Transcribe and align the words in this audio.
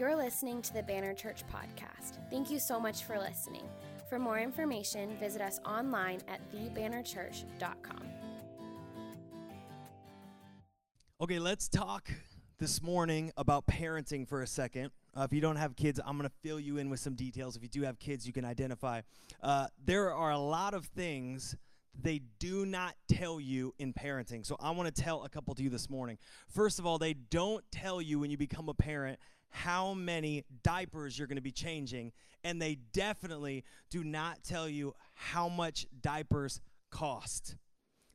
You're 0.00 0.16
listening 0.16 0.62
to 0.62 0.72
the 0.72 0.82
Banner 0.82 1.12
Church 1.12 1.42
podcast. 1.52 2.16
Thank 2.30 2.50
you 2.50 2.58
so 2.58 2.80
much 2.80 3.04
for 3.04 3.18
listening. 3.18 3.64
For 4.08 4.18
more 4.18 4.38
information, 4.38 5.14
visit 5.18 5.42
us 5.42 5.60
online 5.66 6.22
at 6.26 6.40
thebannerchurch.com. 6.50 8.08
Okay, 11.20 11.38
let's 11.38 11.68
talk 11.68 12.10
this 12.58 12.82
morning 12.82 13.30
about 13.36 13.66
parenting 13.66 14.26
for 14.26 14.40
a 14.40 14.46
second. 14.46 14.90
Uh, 15.14 15.24
if 15.24 15.34
you 15.34 15.42
don't 15.42 15.56
have 15.56 15.76
kids, 15.76 16.00
I'm 16.02 16.16
going 16.16 16.26
to 16.26 16.34
fill 16.42 16.58
you 16.58 16.78
in 16.78 16.88
with 16.88 17.00
some 17.00 17.14
details. 17.14 17.54
If 17.54 17.62
you 17.62 17.68
do 17.68 17.82
have 17.82 17.98
kids, 17.98 18.26
you 18.26 18.32
can 18.32 18.46
identify. 18.46 19.02
Uh, 19.42 19.66
there 19.84 20.14
are 20.14 20.30
a 20.30 20.38
lot 20.38 20.72
of 20.72 20.86
things 20.86 21.54
they 22.00 22.22
do 22.38 22.64
not 22.64 22.94
tell 23.06 23.38
you 23.38 23.74
in 23.78 23.92
parenting. 23.92 24.46
So 24.46 24.56
I 24.60 24.70
want 24.70 24.94
to 24.94 25.02
tell 25.02 25.24
a 25.24 25.28
couple 25.28 25.54
to 25.56 25.62
you 25.62 25.68
this 25.68 25.90
morning. 25.90 26.16
First 26.48 26.78
of 26.78 26.86
all, 26.86 26.96
they 26.96 27.12
don't 27.12 27.62
tell 27.70 28.00
you 28.00 28.18
when 28.18 28.30
you 28.30 28.38
become 28.38 28.70
a 28.70 28.74
parent 28.74 29.18
how 29.50 29.94
many 29.94 30.44
diapers 30.62 31.18
you're 31.18 31.28
going 31.28 31.36
to 31.36 31.42
be 31.42 31.52
changing, 31.52 32.12
and 32.44 32.60
they 32.60 32.78
definitely 32.92 33.64
do 33.90 34.04
not 34.04 34.42
tell 34.42 34.68
you 34.68 34.94
how 35.14 35.48
much 35.48 35.86
diapers 36.00 36.60
cost. 36.90 37.56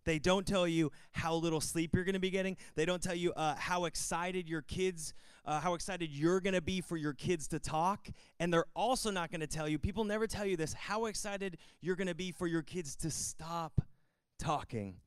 They 0.06 0.20
don't 0.20 0.46
tell 0.46 0.68
you 0.68 0.92
how 1.12 1.34
little 1.36 1.60
sleep 1.60 1.96
you're 1.96 2.04
going 2.04 2.14
to 2.14 2.20
be 2.20 2.30
getting. 2.30 2.58
They 2.76 2.86
don't 2.86 3.02
tell 3.02 3.16
you 3.16 3.34
uh, 3.34 3.56
how 3.56 3.86
excited 3.86 4.48
your 4.48 4.62
kids, 4.62 5.14
uh, 5.46 5.60
how 5.60 5.74
excited 5.74 6.12
you're 6.12 6.40
going 6.40 6.54
to 6.54 6.62
be 6.62 6.80
for 6.80 6.96
your 6.96 7.14
kids 7.14 7.48
to 7.50 7.60
talk. 7.60 8.08
And 8.40 8.54
they're 8.54 8.68
also 8.76 9.10
not 9.10 9.32
going 9.32 9.42
to 9.42 9.48
tell 9.48 9.68
you, 9.68 9.80
people 9.80 10.04
never 10.04 10.28
tell 10.28 10.46
you 10.46 10.58
this, 10.58 10.74
how 10.74 11.06
excited 11.06 11.58
you're 11.82 11.96
going 11.96 12.08
to 12.08 12.16
be 12.16 12.32
for 12.32 12.46
your 12.46 12.62
kids 12.62 12.96
to 12.98 13.10
stop 13.10 13.82
talking. 14.38 14.98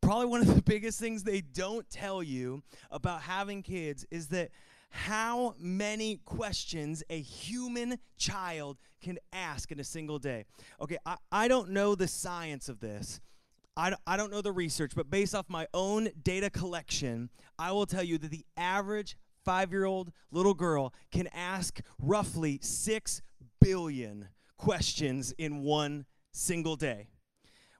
Probably 0.00 0.26
one 0.26 0.40
of 0.40 0.52
the 0.52 0.62
biggest 0.66 0.98
things 0.98 1.22
they 1.22 1.40
don't 1.40 1.88
tell 1.88 2.22
you 2.22 2.62
about 2.90 3.22
having 3.22 3.62
kids 3.62 4.04
is 4.10 4.26
that 4.28 4.50
how 4.92 5.54
many 5.58 6.20
questions 6.24 7.02
a 7.10 7.20
human 7.20 7.98
child 8.18 8.78
can 9.02 9.18
ask 9.32 9.72
in 9.72 9.80
a 9.80 9.84
single 9.84 10.18
day. 10.18 10.44
Okay, 10.80 10.98
I, 11.04 11.16
I 11.32 11.48
don't 11.48 11.70
know 11.70 11.94
the 11.94 12.06
science 12.06 12.68
of 12.68 12.78
this. 12.80 13.20
I, 13.76 13.94
I 14.06 14.18
don't 14.18 14.30
know 14.30 14.42
the 14.42 14.52
research, 14.52 14.92
but 14.94 15.10
based 15.10 15.34
off 15.34 15.48
my 15.48 15.66
own 15.72 16.10
data 16.22 16.50
collection, 16.50 17.30
I 17.58 17.72
will 17.72 17.86
tell 17.86 18.02
you 18.02 18.18
that 18.18 18.30
the 18.30 18.44
average 18.56 19.16
five 19.44 19.72
year 19.72 19.86
old 19.86 20.12
little 20.30 20.54
girl 20.54 20.92
can 21.10 21.26
ask 21.28 21.80
roughly 21.98 22.58
6 22.62 23.22
billion 23.60 24.28
questions 24.58 25.32
in 25.38 25.62
one 25.62 26.04
single 26.32 26.76
day. 26.76 27.08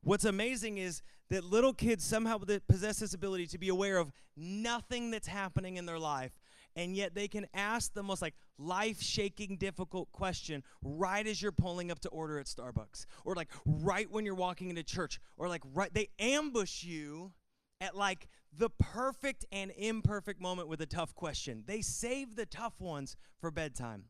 What's 0.03 0.25
amazing 0.25 0.79
is 0.79 1.03
that 1.29 1.45
little 1.45 1.73
kids 1.73 2.05
somehow 2.05 2.39
possess 2.69 2.99
this 2.99 3.15
ability 3.15 3.47
to 3.49 3.59
be 3.59 3.69
aware 3.69 3.99
of 3.99 4.13
nothing 4.37 5.11
that's 5.11 5.29
happening 5.29 5.77
in 5.77 5.87
their 5.87 5.99
life 5.99 6.33
and 6.77 6.97
yet 6.97 7.15
they 7.15 7.29
can 7.29 7.47
ask 7.55 7.93
the 7.95 8.03
most 8.03 8.23
like 8.23 8.35
life-shaking 8.59 9.57
difficult 9.57 10.11
question 10.13 10.63
right 10.83 11.27
as 11.27 11.43
you're 11.43 11.53
pulling 11.53 11.91
up 11.91 12.01
to 12.01 12.09
order 12.09 12.39
at 12.39 12.47
Starbucks 12.47 13.07
or 13.25 13.35
like 13.35 13.49
right 13.65 14.11
when 14.11 14.25
you're 14.25 14.35
walking 14.35 14.71
into 14.71 14.83
church 14.83 15.21
or 15.37 15.49
like 15.49 15.63
right 15.75 15.93
they 15.93 16.09
ambush 16.19 16.83
you 16.85 17.33
at 17.81 17.97
like 17.97 18.29
the 18.57 18.71
perfect 18.71 19.45
and 19.51 19.73
imperfect 19.77 20.41
moment 20.41 20.69
with 20.69 20.81
a 20.81 20.87
tough 20.87 21.15
question. 21.15 21.65
They 21.67 21.81
save 21.81 22.37
the 22.37 22.47
tough 22.47 22.81
ones 22.81 23.17
for 23.41 23.51
bedtime. 23.51 24.05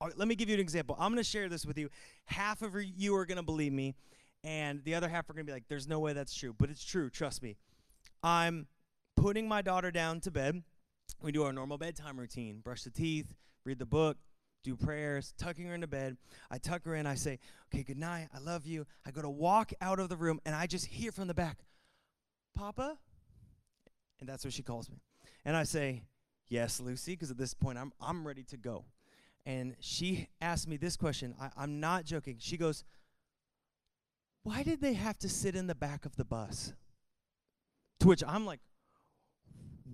All 0.00 0.08
right, 0.08 0.16
let 0.16 0.28
me 0.28 0.36
give 0.36 0.48
you 0.48 0.54
an 0.54 0.60
example. 0.60 0.96
I'm 0.98 1.12
going 1.12 1.22
to 1.22 1.28
share 1.28 1.48
this 1.48 1.66
with 1.66 1.76
you. 1.76 1.90
Half 2.26 2.62
of 2.62 2.76
you 2.82 3.16
are 3.16 3.26
going 3.26 3.36
to 3.36 3.42
believe 3.42 3.72
me, 3.72 3.96
and 4.44 4.82
the 4.84 4.94
other 4.94 5.08
half 5.08 5.28
are 5.28 5.32
going 5.32 5.44
to 5.44 5.50
be 5.50 5.52
like, 5.52 5.64
there's 5.68 5.88
no 5.88 5.98
way 5.98 6.12
that's 6.12 6.34
true. 6.34 6.54
But 6.56 6.70
it's 6.70 6.84
true, 6.84 7.10
trust 7.10 7.42
me. 7.42 7.56
I'm 8.22 8.68
putting 9.16 9.48
my 9.48 9.60
daughter 9.60 9.90
down 9.90 10.20
to 10.20 10.30
bed 10.30 10.62
we 11.22 11.32
do 11.32 11.42
our 11.44 11.52
normal 11.52 11.78
bedtime 11.78 12.18
routine 12.18 12.60
brush 12.60 12.82
the 12.82 12.90
teeth, 12.90 13.34
read 13.64 13.78
the 13.78 13.86
book, 13.86 14.16
do 14.64 14.76
prayers, 14.76 15.34
tucking 15.38 15.66
her 15.66 15.74
into 15.74 15.86
bed. 15.86 16.16
I 16.50 16.58
tuck 16.58 16.84
her 16.84 16.94
in, 16.94 17.06
I 17.06 17.14
say, 17.14 17.38
Okay, 17.72 17.82
good 17.82 17.98
night, 17.98 18.28
I 18.34 18.38
love 18.38 18.66
you. 18.66 18.86
I 19.06 19.10
go 19.10 19.22
to 19.22 19.28
walk 19.28 19.72
out 19.80 19.98
of 19.98 20.08
the 20.08 20.16
room, 20.16 20.40
and 20.44 20.54
I 20.54 20.66
just 20.66 20.86
hear 20.86 21.12
from 21.12 21.28
the 21.28 21.34
back, 21.34 21.58
Papa? 22.54 22.98
And 24.20 24.28
that's 24.28 24.44
what 24.44 24.52
she 24.52 24.62
calls 24.62 24.90
me. 24.90 25.00
And 25.44 25.56
I 25.56 25.64
say, 25.64 26.02
Yes, 26.48 26.80
Lucy, 26.80 27.12
because 27.12 27.30
at 27.30 27.36
this 27.36 27.54
point 27.54 27.78
I'm, 27.78 27.92
I'm 28.00 28.26
ready 28.26 28.42
to 28.44 28.56
go. 28.56 28.84
And 29.44 29.76
she 29.80 30.28
asked 30.40 30.68
me 30.68 30.76
this 30.76 30.96
question. 30.96 31.34
I, 31.40 31.50
I'm 31.56 31.80
not 31.80 32.04
joking. 32.04 32.36
She 32.38 32.56
goes, 32.56 32.84
Why 34.42 34.62
did 34.62 34.80
they 34.80 34.94
have 34.94 35.18
to 35.18 35.28
sit 35.28 35.54
in 35.54 35.66
the 35.66 35.74
back 35.74 36.04
of 36.04 36.16
the 36.16 36.24
bus? 36.24 36.72
To 38.00 38.08
which 38.08 38.22
I'm 38.26 38.46
like, 38.46 38.60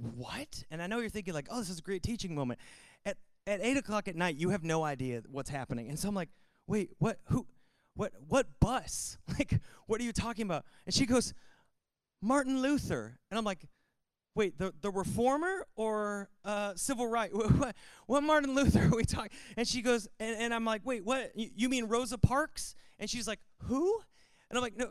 what? 0.01 0.65
And 0.71 0.83
I 0.83 0.87
know 0.87 0.99
you're 0.99 1.11
thinking 1.11 1.35
like, 1.35 1.49
oh, 1.51 1.59
this 1.59 1.71
is 1.71 1.79
a 1.79 1.83
great 1.83 2.03
teaching 2.03 2.35
moment. 2.35 2.61
At 3.05 3.17
at 3.47 3.61
eight 3.63 3.77
o'clock 3.77 4.09
at 4.09 4.17
night, 4.17 4.37
you 4.37 4.51
have 4.51 4.65
no 4.65 4.85
idea 4.85 5.23
what's 5.31 5.51
happening. 5.51 5.89
And 5.89 5.99
so 5.99 6.09
I'm 6.09 6.15
like, 6.15 6.31
wait, 6.67 6.91
what? 6.99 7.19
Who? 7.27 7.47
What? 7.95 8.13
What 8.29 8.61
bus? 8.61 9.19
Like, 9.39 9.61
what 9.87 10.01
are 10.01 10.05
you 10.05 10.13
talking 10.13 10.45
about? 10.45 10.65
And 10.87 10.95
she 10.95 11.07
goes, 11.07 11.35
Martin 12.23 12.63
Luther. 12.63 13.19
And 13.31 13.39
I'm 13.39 13.45
like, 13.45 13.67
wait, 14.35 14.59
the, 14.59 14.73
the 14.81 14.91
reformer 14.91 15.67
or 15.77 16.29
uh, 16.45 16.73
civil 16.77 17.07
right? 17.07 17.31
What, 17.35 17.77
what 18.07 18.23
Martin 18.23 18.55
Luther 18.55 18.85
are 18.85 18.97
we 18.97 19.05
talking? 19.05 19.31
And 19.57 19.67
she 19.67 19.83
goes, 19.83 20.09
and, 20.19 20.37
and 20.37 20.55
I'm 20.55 20.65
like, 20.65 20.83
wait, 20.85 21.05
what? 21.05 21.33
You, 21.35 21.51
you 21.55 21.69
mean 21.69 21.87
Rosa 21.87 22.19
Parks? 22.19 22.75
And 22.99 23.09
she's 23.09 23.29
like, 23.29 23.41
who? 23.65 24.01
And 24.51 24.57
I'm 24.59 24.63
like, 24.63 24.77
no, 24.77 24.89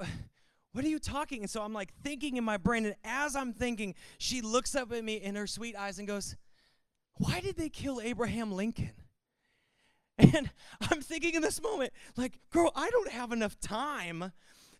what 0.73 0.83
are 0.83 0.89
you 0.89 0.99
talking? 0.99 1.41
And 1.41 1.49
so 1.49 1.61
I'm 1.61 1.73
like 1.73 1.93
thinking 2.03 2.35
in 2.37 2.43
my 2.43 2.57
brain, 2.57 2.85
and 2.85 2.95
as 3.03 3.35
I'm 3.35 3.53
thinking, 3.53 3.95
she 4.17 4.41
looks 4.41 4.75
up 4.75 4.91
at 4.91 5.03
me 5.03 5.15
in 5.15 5.35
her 5.35 5.47
sweet 5.47 5.75
eyes 5.75 5.99
and 5.99 6.07
goes, 6.07 6.35
Why 7.13 7.39
did 7.39 7.57
they 7.57 7.69
kill 7.69 8.01
Abraham 8.01 8.51
Lincoln? 8.51 8.91
And 10.19 10.51
I'm 10.91 11.01
thinking 11.01 11.33
in 11.33 11.41
this 11.41 11.59
moment, 11.59 11.91
like, 12.15 12.37
girl, 12.51 12.71
I 12.75 12.91
don't 12.91 13.09
have 13.09 13.31
enough 13.31 13.59
time 13.59 14.31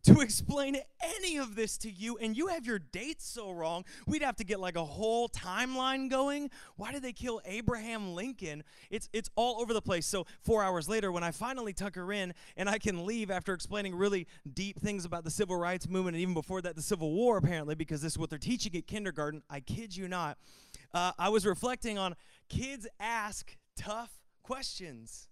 to 0.03 0.19
explain 0.19 0.77
any 1.01 1.37
of 1.37 1.55
this 1.55 1.77
to 1.79 1.91
you, 1.91 2.17
and 2.17 2.35
you 2.35 2.47
have 2.47 2.65
your 2.65 2.79
dates 2.79 3.25
so 3.25 3.51
wrong, 3.51 3.85
we'd 4.05 4.21
have 4.21 4.35
to 4.35 4.43
get 4.43 4.59
like 4.59 4.75
a 4.75 4.83
whole 4.83 5.29
timeline 5.29 6.09
going. 6.09 6.49
Why 6.75 6.91
did 6.91 7.03
they 7.03 7.13
kill 7.13 7.41
Abraham 7.45 8.13
Lincoln? 8.13 8.63
It's 8.89 9.09
it's 9.13 9.29
all 9.35 9.61
over 9.61 9.73
the 9.73 9.81
place. 9.81 10.05
So 10.05 10.25
four 10.41 10.63
hours 10.63 10.89
later, 10.89 11.11
when 11.11 11.23
I 11.23 11.31
finally 11.31 11.73
tuck 11.73 11.95
her 11.95 12.11
in 12.11 12.33
and 12.57 12.69
I 12.69 12.79
can 12.79 13.05
leave 13.05 13.31
after 13.31 13.53
explaining 13.53 13.95
really 13.95 14.27
deep 14.53 14.79
things 14.79 15.05
about 15.05 15.23
the 15.23 15.31
civil 15.31 15.55
rights 15.55 15.87
movement 15.87 16.15
and 16.15 16.21
even 16.21 16.33
before 16.33 16.61
that 16.61 16.75
the 16.75 16.81
Civil 16.81 17.13
War, 17.13 17.37
apparently, 17.37 17.75
because 17.75 18.01
this 18.01 18.13
is 18.13 18.17
what 18.17 18.29
they're 18.29 18.39
teaching 18.39 18.75
at 18.75 18.87
kindergarten. 18.87 19.41
I 19.49 19.61
kid 19.61 19.95
you 19.95 20.07
not. 20.07 20.37
Uh, 20.93 21.13
I 21.17 21.29
was 21.29 21.45
reflecting 21.45 21.97
on 21.97 22.15
kids 22.49 22.87
ask 22.99 23.55
tough 23.77 24.11
questions. 24.43 25.29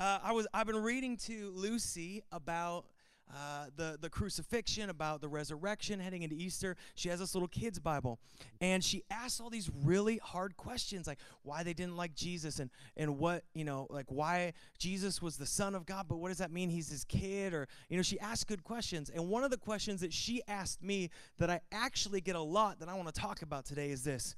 Uh, 0.00 0.18
I 0.22 0.32
was 0.32 0.46
I've 0.52 0.66
been 0.66 0.82
reading 0.82 1.16
to 1.18 1.50
Lucy 1.54 2.22
about 2.32 2.86
uh, 3.34 3.66
the, 3.76 3.98
the 4.00 4.08
crucifixion, 4.08 4.90
about 4.90 5.20
the 5.20 5.28
resurrection, 5.28 6.00
heading 6.00 6.22
into 6.22 6.36
Easter. 6.36 6.76
She 6.94 7.08
has 7.08 7.20
this 7.20 7.34
little 7.34 7.48
kid's 7.48 7.78
Bible. 7.78 8.18
And 8.60 8.82
she 8.82 9.04
asks 9.10 9.40
all 9.40 9.50
these 9.50 9.70
really 9.84 10.18
hard 10.18 10.56
questions, 10.56 11.06
like 11.06 11.18
why 11.42 11.62
they 11.62 11.74
didn't 11.74 11.96
like 11.96 12.14
Jesus 12.14 12.58
and, 12.58 12.70
and 12.96 13.18
what, 13.18 13.44
you 13.54 13.64
know, 13.64 13.86
like 13.90 14.06
why 14.08 14.54
Jesus 14.78 15.20
was 15.20 15.36
the 15.36 15.46
Son 15.46 15.74
of 15.74 15.86
God, 15.86 16.06
but 16.08 16.16
what 16.16 16.28
does 16.28 16.38
that 16.38 16.50
mean 16.50 16.70
he's 16.70 16.90
his 16.90 17.04
kid? 17.04 17.52
Or, 17.52 17.68
you 17.88 17.96
know, 17.96 18.02
she 18.02 18.18
asks 18.20 18.44
good 18.44 18.64
questions. 18.64 19.10
And 19.10 19.28
one 19.28 19.44
of 19.44 19.50
the 19.50 19.58
questions 19.58 20.00
that 20.00 20.12
she 20.12 20.42
asked 20.48 20.82
me 20.82 21.10
that 21.38 21.50
I 21.50 21.60
actually 21.72 22.20
get 22.20 22.36
a 22.36 22.40
lot 22.40 22.80
that 22.80 22.88
I 22.88 22.94
want 22.94 23.12
to 23.14 23.20
talk 23.20 23.42
about 23.42 23.64
today 23.64 23.90
is 23.90 24.04
this 24.04 24.36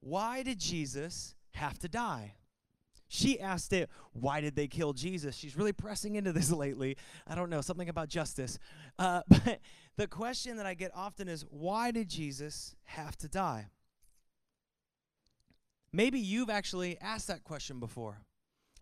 Why 0.00 0.42
did 0.42 0.58
Jesus 0.58 1.34
have 1.52 1.78
to 1.78 1.88
die? 1.88 2.34
She 3.08 3.38
asked 3.38 3.72
it, 3.72 3.90
why 4.12 4.40
did 4.40 4.56
they 4.56 4.66
kill 4.66 4.92
Jesus? 4.92 5.36
She's 5.36 5.56
really 5.56 5.72
pressing 5.72 6.16
into 6.16 6.32
this 6.32 6.50
lately. 6.52 6.96
I 7.26 7.34
don't 7.34 7.50
know, 7.50 7.60
something 7.60 7.88
about 7.88 8.08
justice. 8.08 8.58
Uh, 8.98 9.22
but 9.28 9.60
the 9.96 10.06
question 10.06 10.56
that 10.56 10.66
I 10.66 10.74
get 10.74 10.90
often 10.94 11.28
is, 11.28 11.44
why 11.50 11.90
did 11.90 12.08
Jesus 12.08 12.74
have 12.84 13.16
to 13.18 13.28
die? 13.28 13.68
Maybe 15.92 16.18
you've 16.18 16.50
actually 16.50 16.98
asked 17.00 17.28
that 17.28 17.44
question 17.44 17.78
before. 17.78 18.18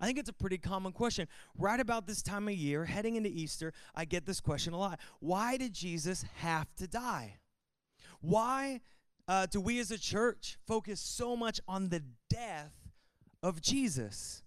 I 0.01 0.07
think 0.07 0.19
it's 0.19 0.31
a 0.31 0.33
pretty 0.33 0.59
common 0.59 0.93
question. 0.93 1.29
Right 1.57 1.79
about 1.79 2.07
this 2.07 2.23
time 2.23 2.49
of 2.49 2.55
year, 2.55 2.87
heading 2.87 3.17
into 3.17 3.29
Easter, 3.29 3.73
I 3.95 4.05
get 4.05 4.25
this 4.25 4.41
question 4.41 4.73
a 4.73 4.79
lot. 4.79 4.99
Why 5.21 5.57
did 5.57 5.75
Jesus 5.75 6.25
have 6.37 6.75
to 6.77 6.89
die? 6.89 7.37
Why 8.21 8.81
uh, 9.29 9.47
do 9.47 9.61
we 9.61 9.79
as 9.79 9.91
a 9.91 9.99
church 9.99 10.59
focus 10.67 11.01
so 11.01 11.37
much 11.37 11.61
on 11.69 11.91
the 11.91 12.03
death 12.29 12.73
of 13.43 13.61
Jesus. 13.61 14.43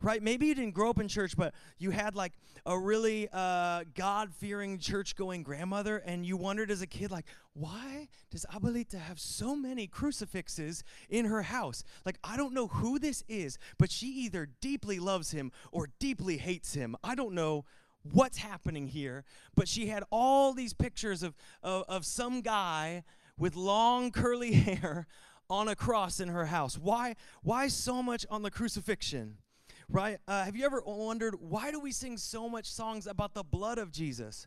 Right? 0.00 0.22
Maybe 0.22 0.46
you 0.46 0.54
didn't 0.54 0.74
grow 0.74 0.90
up 0.90 1.00
in 1.00 1.08
church, 1.08 1.36
but 1.36 1.52
you 1.76 1.90
had 1.90 2.14
like 2.14 2.34
a 2.64 2.78
really 2.78 3.28
uh, 3.32 3.82
God 3.94 4.32
fearing 4.32 4.78
church 4.78 5.16
going 5.16 5.42
grandmother, 5.42 5.96
and 5.96 6.24
you 6.24 6.36
wondered 6.36 6.70
as 6.70 6.82
a 6.82 6.86
kid, 6.86 7.10
like, 7.10 7.26
why 7.54 8.06
does 8.30 8.46
Abuelita 8.54 9.00
have 9.00 9.18
so 9.18 9.56
many 9.56 9.88
crucifixes 9.88 10.84
in 11.08 11.24
her 11.24 11.42
house? 11.42 11.82
Like, 12.06 12.16
I 12.22 12.36
don't 12.36 12.54
know 12.54 12.68
who 12.68 13.00
this 13.00 13.24
is, 13.26 13.58
but 13.76 13.90
she 13.90 14.06
either 14.06 14.48
deeply 14.60 15.00
loves 15.00 15.32
him 15.32 15.50
or 15.72 15.88
deeply 15.98 16.36
hates 16.36 16.74
him. 16.74 16.94
I 17.02 17.16
don't 17.16 17.34
know 17.34 17.64
what's 18.12 18.38
happening 18.38 18.86
here, 18.86 19.24
but 19.56 19.66
she 19.66 19.88
had 19.88 20.04
all 20.10 20.52
these 20.52 20.72
pictures 20.72 21.24
of, 21.24 21.34
of, 21.62 21.84
of 21.88 22.06
some 22.06 22.40
guy 22.40 23.02
with 23.36 23.56
long 23.56 24.10
curly 24.10 24.52
hair 24.54 25.06
on 25.50 25.68
a 25.68 25.76
cross 25.76 26.20
in 26.20 26.28
her 26.28 26.46
house? 26.46 26.76
Why, 26.76 27.16
why 27.42 27.68
so 27.68 28.02
much 28.02 28.26
on 28.30 28.42
the 28.42 28.50
crucifixion? 28.50 29.38
Right? 29.88 30.18
Uh, 30.28 30.44
have 30.44 30.54
you 30.54 30.66
ever 30.66 30.82
wondered 30.84 31.36
why 31.40 31.70
do 31.70 31.80
we 31.80 31.92
sing 31.92 32.18
so 32.18 32.48
much 32.48 32.70
songs 32.70 33.06
about 33.06 33.34
the 33.34 33.42
blood 33.42 33.78
of 33.78 33.90
Jesus? 33.90 34.46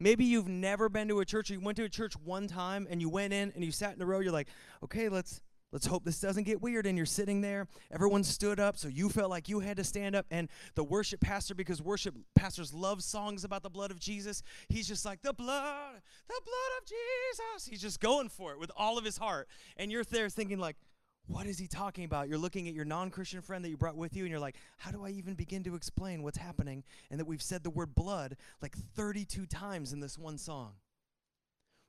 Maybe 0.00 0.24
you've 0.24 0.48
never 0.48 0.88
been 0.88 1.06
to 1.08 1.20
a 1.20 1.24
church 1.24 1.50
or 1.50 1.54
you 1.54 1.60
went 1.60 1.76
to 1.76 1.84
a 1.84 1.88
church 1.88 2.14
one 2.24 2.48
time 2.48 2.88
and 2.90 3.00
you 3.00 3.08
went 3.08 3.32
in 3.32 3.52
and 3.54 3.64
you 3.64 3.70
sat 3.70 3.94
in 3.94 4.02
a 4.02 4.06
row, 4.06 4.18
you're 4.18 4.32
like, 4.32 4.48
okay, 4.82 5.08
let's 5.08 5.40
Let's 5.72 5.86
hope 5.86 6.04
this 6.04 6.20
doesn't 6.20 6.44
get 6.44 6.60
weird. 6.60 6.86
And 6.86 6.96
you're 6.96 7.06
sitting 7.06 7.40
there, 7.40 7.66
everyone 7.90 8.22
stood 8.22 8.60
up, 8.60 8.76
so 8.76 8.88
you 8.88 9.08
felt 9.08 9.30
like 9.30 9.48
you 9.48 9.60
had 9.60 9.78
to 9.78 9.84
stand 9.84 10.14
up. 10.14 10.26
And 10.30 10.48
the 10.74 10.84
worship 10.84 11.20
pastor, 11.20 11.54
because 11.54 11.80
worship 11.80 12.14
pastors 12.34 12.74
love 12.74 13.02
songs 13.02 13.42
about 13.42 13.62
the 13.62 13.70
blood 13.70 13.90
of 13.90 13.98
Jesus, 13.98 14.42
he's 14.68 14.86
just 14.86 15.04
like, 15.04 15.22
the 15.22 15.32
blood, 15.32 16.02
the 16.28 16.40
blood 16.44 16.80
of 16.80 16.86
Jesus. 16.86 17.66
He's 17.66 17.80
just 17.80 18.00
going 18.00 18.28
for 18.28 18.52
it 18.52 18.60
with 18.60 18.70
all 18.76 18.98
of 18.98 19.04
his 19.04 19.16
heart. 19.16 19.48
And 19.78 19.90
you're 19.90 20.04
there 20.04 20.28
thinking, 20.28 20.58
like, 20.58 20.76
what 21.26 21.46
is 21.46 21.58
he 21.58 21.66
talking 21.66 22.04
about? 22.04 22.28
You're 22.28 22.38
looking 22.38 22.68
at 22.68 22.74
your 22.74 22.84
non 22.84 23.10
Christian 23.10 23.40
friend 23.40 23.64
that 23.64 23.70
you 23.70 23.76
brought 23.76 23.96
with 23.96 24.14
you, 24.14 24.24
and 24.24 24.30
you're 24.30 24.40
like, 24.40 24.56
how 24.76 24.90
do 24.90 25.04
I 25.04 25.10
even 25.10 25.34
begin 25.34 25.62
to 25.64 25.74
explain 25.74 26.22
what's 26.22 26.38
happening? 26.38 26.84
And 27.10 27.18
that 27.20 27.26
we've 27.26 27.42
said 27.42 27.62
the 27.62 27.70
word 27.70 27.94
blood 27.94 28.36
like 28.60 28.76
32 28.76 29.46
times 29.46 29.92
in 29.92 30.00
this 30.00 30.18
one 30.18 30.36
song. 30.36 30.72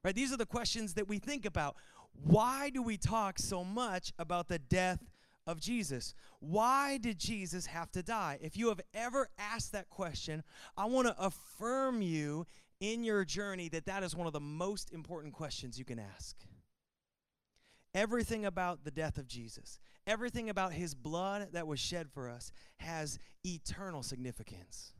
Right? 0.04 0.16
These 0.16 0.34
are 0.34 0.38
the 0.38 0.46
questions 0.46 0.94
that 0.96 1.08
we 1.08 1.18
think 1.18 1.46
about. 1.46 1.76
Why 2.22 2.70
do 2.70 2.82
we 2.82 2.98
talk 2.98 3.40
so 3.40 3.64
much 3.64 4.14
about 4.18 4.48
the 4.48 4.60
death 4.60 5.04
of 5.46 5.60
Jesus? 5.60 6.14
Why 6.40 6.98
did 6.98 7.20
Jesus 7.20 7.66
have 7.66 7.92
to 7.92 8.04
die? 8.04 8.40
If 8.42 8.58
you 8.58 8.70
have 8.70 8.82
ever 8.94 9.30
asked 9.38 9.72
that 9.74 9.90
question, 9.90 10.44
I 10.78 10.86
want 10.86 11.08
to 11.08 11.16
affirm 11.20 12.02
you 12.02 12.46
in 12.80 13.04
your 13.04 13.26
journey 13.26 13.70
that 13.70 13.86
that 13.86 14.04
is 14.04 14.16
one 14.16 14.28
of 14.28 14.34
the 14.34 14.40
most 14.40 14.92
important 14.92 15.34
questions 15.34 15.78
you 15.80 15.86
can 15.86 16.00
ask. 16.00 16.36
Everything 17.96 18.46
about 18.46 18.84
the 18.84 18.92
death 18.92 19.18
of 19.18 19.28
Jesus, 19.28 19.80
everything 20.08 20.50
about 20.50 20.74
his 20.74 20.96
blood 20.96 21.50
that 21.54 21.68
was 21.68 21.80
shed 21.80 22.10
for 22.10 22.28
us 22.30 22.52
has 22.78 23.20
eternal 23.46 24.02
significance. 24.02 24.94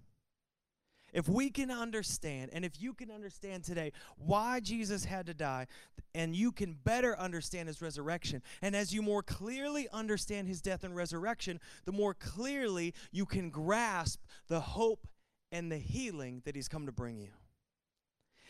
If 1.14 1.30
we 1.30 1.50
can 1.52 1.70
understand, 1.70 2.50
and 2.54 2.66
if 2.66 2.82
you 2.82 2.94
can 2.94 3.12
understand 3.12 3.64
today 3.64 3.92
why 4.18 4.60
Jesus 4.60 5.06
had 5.06 5.28
to 5.28 5.34
die, 5.34 5.68
and 6.16 6.36
you 6.36 6.52
can 6.52 6.74
better 6.74 7.18
understand 7.18 7.68
his 7.68 7.82
resurrection, 7.82 8.42
and 8.62 8.76
as 8.76 8.94
you 8.94 9.02
more 9.02 9.22
clearly 9.22 9.88
understand 9.94 10.48
his 10.48 10.62
death 10.62 10.84
and 10.84 10.96
resurrection, 10.96 11.60
the 11.86 11.92
more 11.92 12.14
clearly 12.14 12.94
you 13.12 13.26
can 13.26 13.52
grasp 13.52 14.20
the 14.48 14.60
hope 14.60 15.08
and 15.52 15.72
the 15.72 15.78
healing 15.78 16.42
that 16.46 16.56
he's 16.56 16.68
come 16.68 16.88
to 16.88 16.92
bring 16.92 17.20
you. 17.20 17.30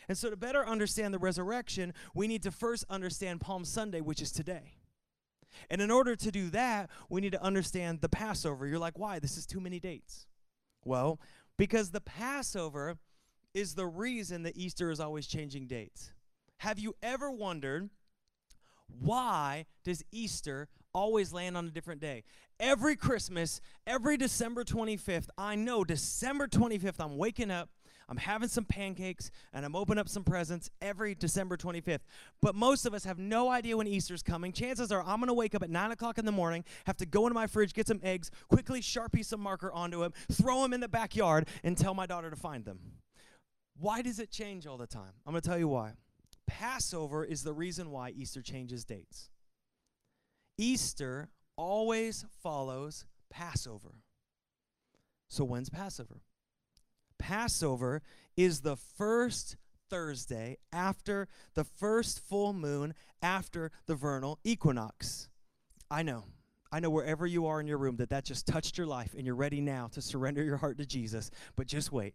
And 0.08 0.16
so, 0.18 0.30
to 0.30 0.36
better 0.36 0.66
understand 0.66 1.14
the 1.14 1.18
resurrection, 1.18 1.94
we 2.14 2.26
need 2.28 2.42
to 2.42 2.50
first 2.50 2.84
understand 2.90 3.40
Palm 3.40 3.64
Sunday, 3.64 4.00
which 4.00 4.20
is 4.20 4.32
today. 4.32 4.76
And 5.70 5.80
in 5.80 5.90
order 5.90 6.16
to 6.16 6.30
do 6.30 6.50
that, 6.50 6.90
we 7.08 7.20
need 7.20 7.32
to 7.32 7.42
understand 7.42 8.00
the 8.00 8.08
Passover. 8.08 8.66
You're 8.66 8.78
like, 8.78 8.98
why? 8.98 9.18
This 9.18 9.36
is 9.36 9.46
too 9.46 9.60
many 9.60 9.80
dates. 9.80 10.26
Well, 10.84 11.20
because 11.56 11.90
the 11.90 12.00
Passover 12.00 12.98
is 13.52 13.74
the 13.74 13.86
reason 13.86 14.42
that 14.42 14.56
Easter 14.56 14.90
is 14.90 15.00
always 15.00 15.26
changing 15.26 15.66
dates. 15.66 16.12
Have 16.58 16.78
you 16.78 16.94
ever 17.02 17.30
wondered 17.30 17.90
why 19.00 19.66
does 19.84 20.02
Easter 20.12 20.68
always 20.92 21.32
land 21.32 21.56
on 21.56 21.66
a 21.66 21.70
different 21.70 22.00
day? 22.00 22.24
Every 22.60 22.96
Christmas, 22.96 23.60
every 23.86 24.16
December 24.16 24.64
25th, 24.64 25.28
I 25.36 25.54
know 25.56 25.84
December 25.84 26.46
25th 26.46 27.00
I'm 27.00 27.16
waking 27.16 27.50
up 27.50 27.70
I'm 28.08 28.16
having 28.16 28.48
some 28.48 28.64
pancakes 28.64 29.30
and 29.52 29.64
I'm 29.64 29.74
opening 29.74 30.00
up 30.00 30.08
some 30.08 30.24
presents 30.24 30.70
every 30.82 31.14
December 31.14 31.56
25th. 31.56 32.00
But 32.42 32.54
most 32.54 32.86
of 32.86 32.94
us 32.94 33.04
have 33.04 33.18
no 33.18 33.50
idea 33.50 33.76
when 33.76 33.86
Easter's 33.86 34.22
coming. 34.22 34.52
Chances 34.52 34.92
are 34.92 35.02
I'm 35.02 35.18
going 35.18 35.28
to 35.28 35.34
wake 35.34 35.54
up 35.54 35.62
at 35.62 35.70
9 35.70 35.90
o'clock 35.90 36.18
in 36.18 36.24
the 36.24 36.32
morning, 36.32 36.64
have 36.86 36.96
to 36.98 37.06
go 37.06 37.26
into 37.26 37.34
my 37.34 37.46
fridge, 37.46 37.72
get 37.72 37.86
some 37.86 38.00
eggs, 38.02 38.30
quickly 38.48 38.80
sharpie 38.80 39.24
some 39.24 39.40
marker 39.40 39.72
onto 39.72 40.00
them, 40.00 40.12
throw 40.30 40.62
them 40.62 40.72
in 40.72 40.80
the 40.80 40.88
backyard, 40.88 41.48
and 41.62 41.76
tell 41.76 41.94
my 41.94 42.06
daughter 42.06 42.30
to 42.30 42.36
find 42.36 42.64
them. 42.64 42.78
Why 43.78 44.02
does 44.02 44.18
it 44.18 44.30
change 44.30 44.66
all 44.66 44.76
the 44.76 44.86
time? 44.86 45.12
I'm 45.26 45.32
going 45.32 45.42
to 45.42 45.48
tell 45.48 45.58
you 45.58 45.68
why. 45.68 45.92
Passover 46.46 47.24
is 47.24 47.42
the 47.42 47.52
reason 47.52 47.90
why 47.90 48.10
Easter 48.10 48.42
changes 48.42 48.84
dates. 48.84 49.30
Easter 50.58 51.30
always 51.56 52.24
follows 52.42 53.06
Passover. 53.30 54.02
So 55.28 55.44
when's 55.44 55.70
Passover? 55.70 56.20
Passover 57.24 58.02
is 58.36 58.60
the 58.60 58.76
first 58.76 59.56
Thursday 59.88 60.58
after 60.70 61.26
the 61.54 61.64
first 61.64 62.20
full 62.20 62.52
moon 62.52 62.92
after 63.22 63.70
the 63.86 63.94
vernal 63.94 64.38
equinox. 64.44 65.30
I 65.90 66.02
know. 66.02 66.24
I 66.70 66.80
know 66.80 66.90
wherever 66.90 67.26
you 67.26 67.46
are 67.46 67.60
in 67.60 67.66
your 67.66 67.78
room 67.78 67.96
that 67.96 68.10
that 68.10 68.26
just 68.26 68.46
touched 68.46 68.76
your 68.76 68.86
life 68.86 69.14
and 69.16 69.24
you're 69.24 69.34
ready 69.34 69.62
now 69.62 69.88
to 69.92 70.02
surrender 70.02 70.44
your 70.44 70.58
heart 70.58 70.76
to 70.78 70.84
Jesus, 70.84 71.30
but 71.56 71.66
just 71.66 71.90
wait. 71.92 72.14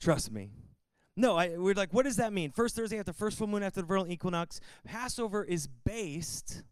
Trust 0.00 0.32
me. 0.32 0.50
No, 1.16 1.36
I, 1.36 1.56
we're 1.56 1.74
like, 1.74 1.94
what 1.94 2.04
does 2.04 2.16
that 2.16 2.32
mean? 2.32 2.50
First 2.50 2.74
Thursday 2.74 2.98
after 2.98 3.12
first 3.12 3.38
full 3.38 3.46
moon 3.46 3.62
after 3.62 3.82
the 3.82 3.86
vernal 3.86 4.08
equinox. 4.08 4.60
Passover 4.84 5.44
is 5.44 5.68
based 5.68 6.64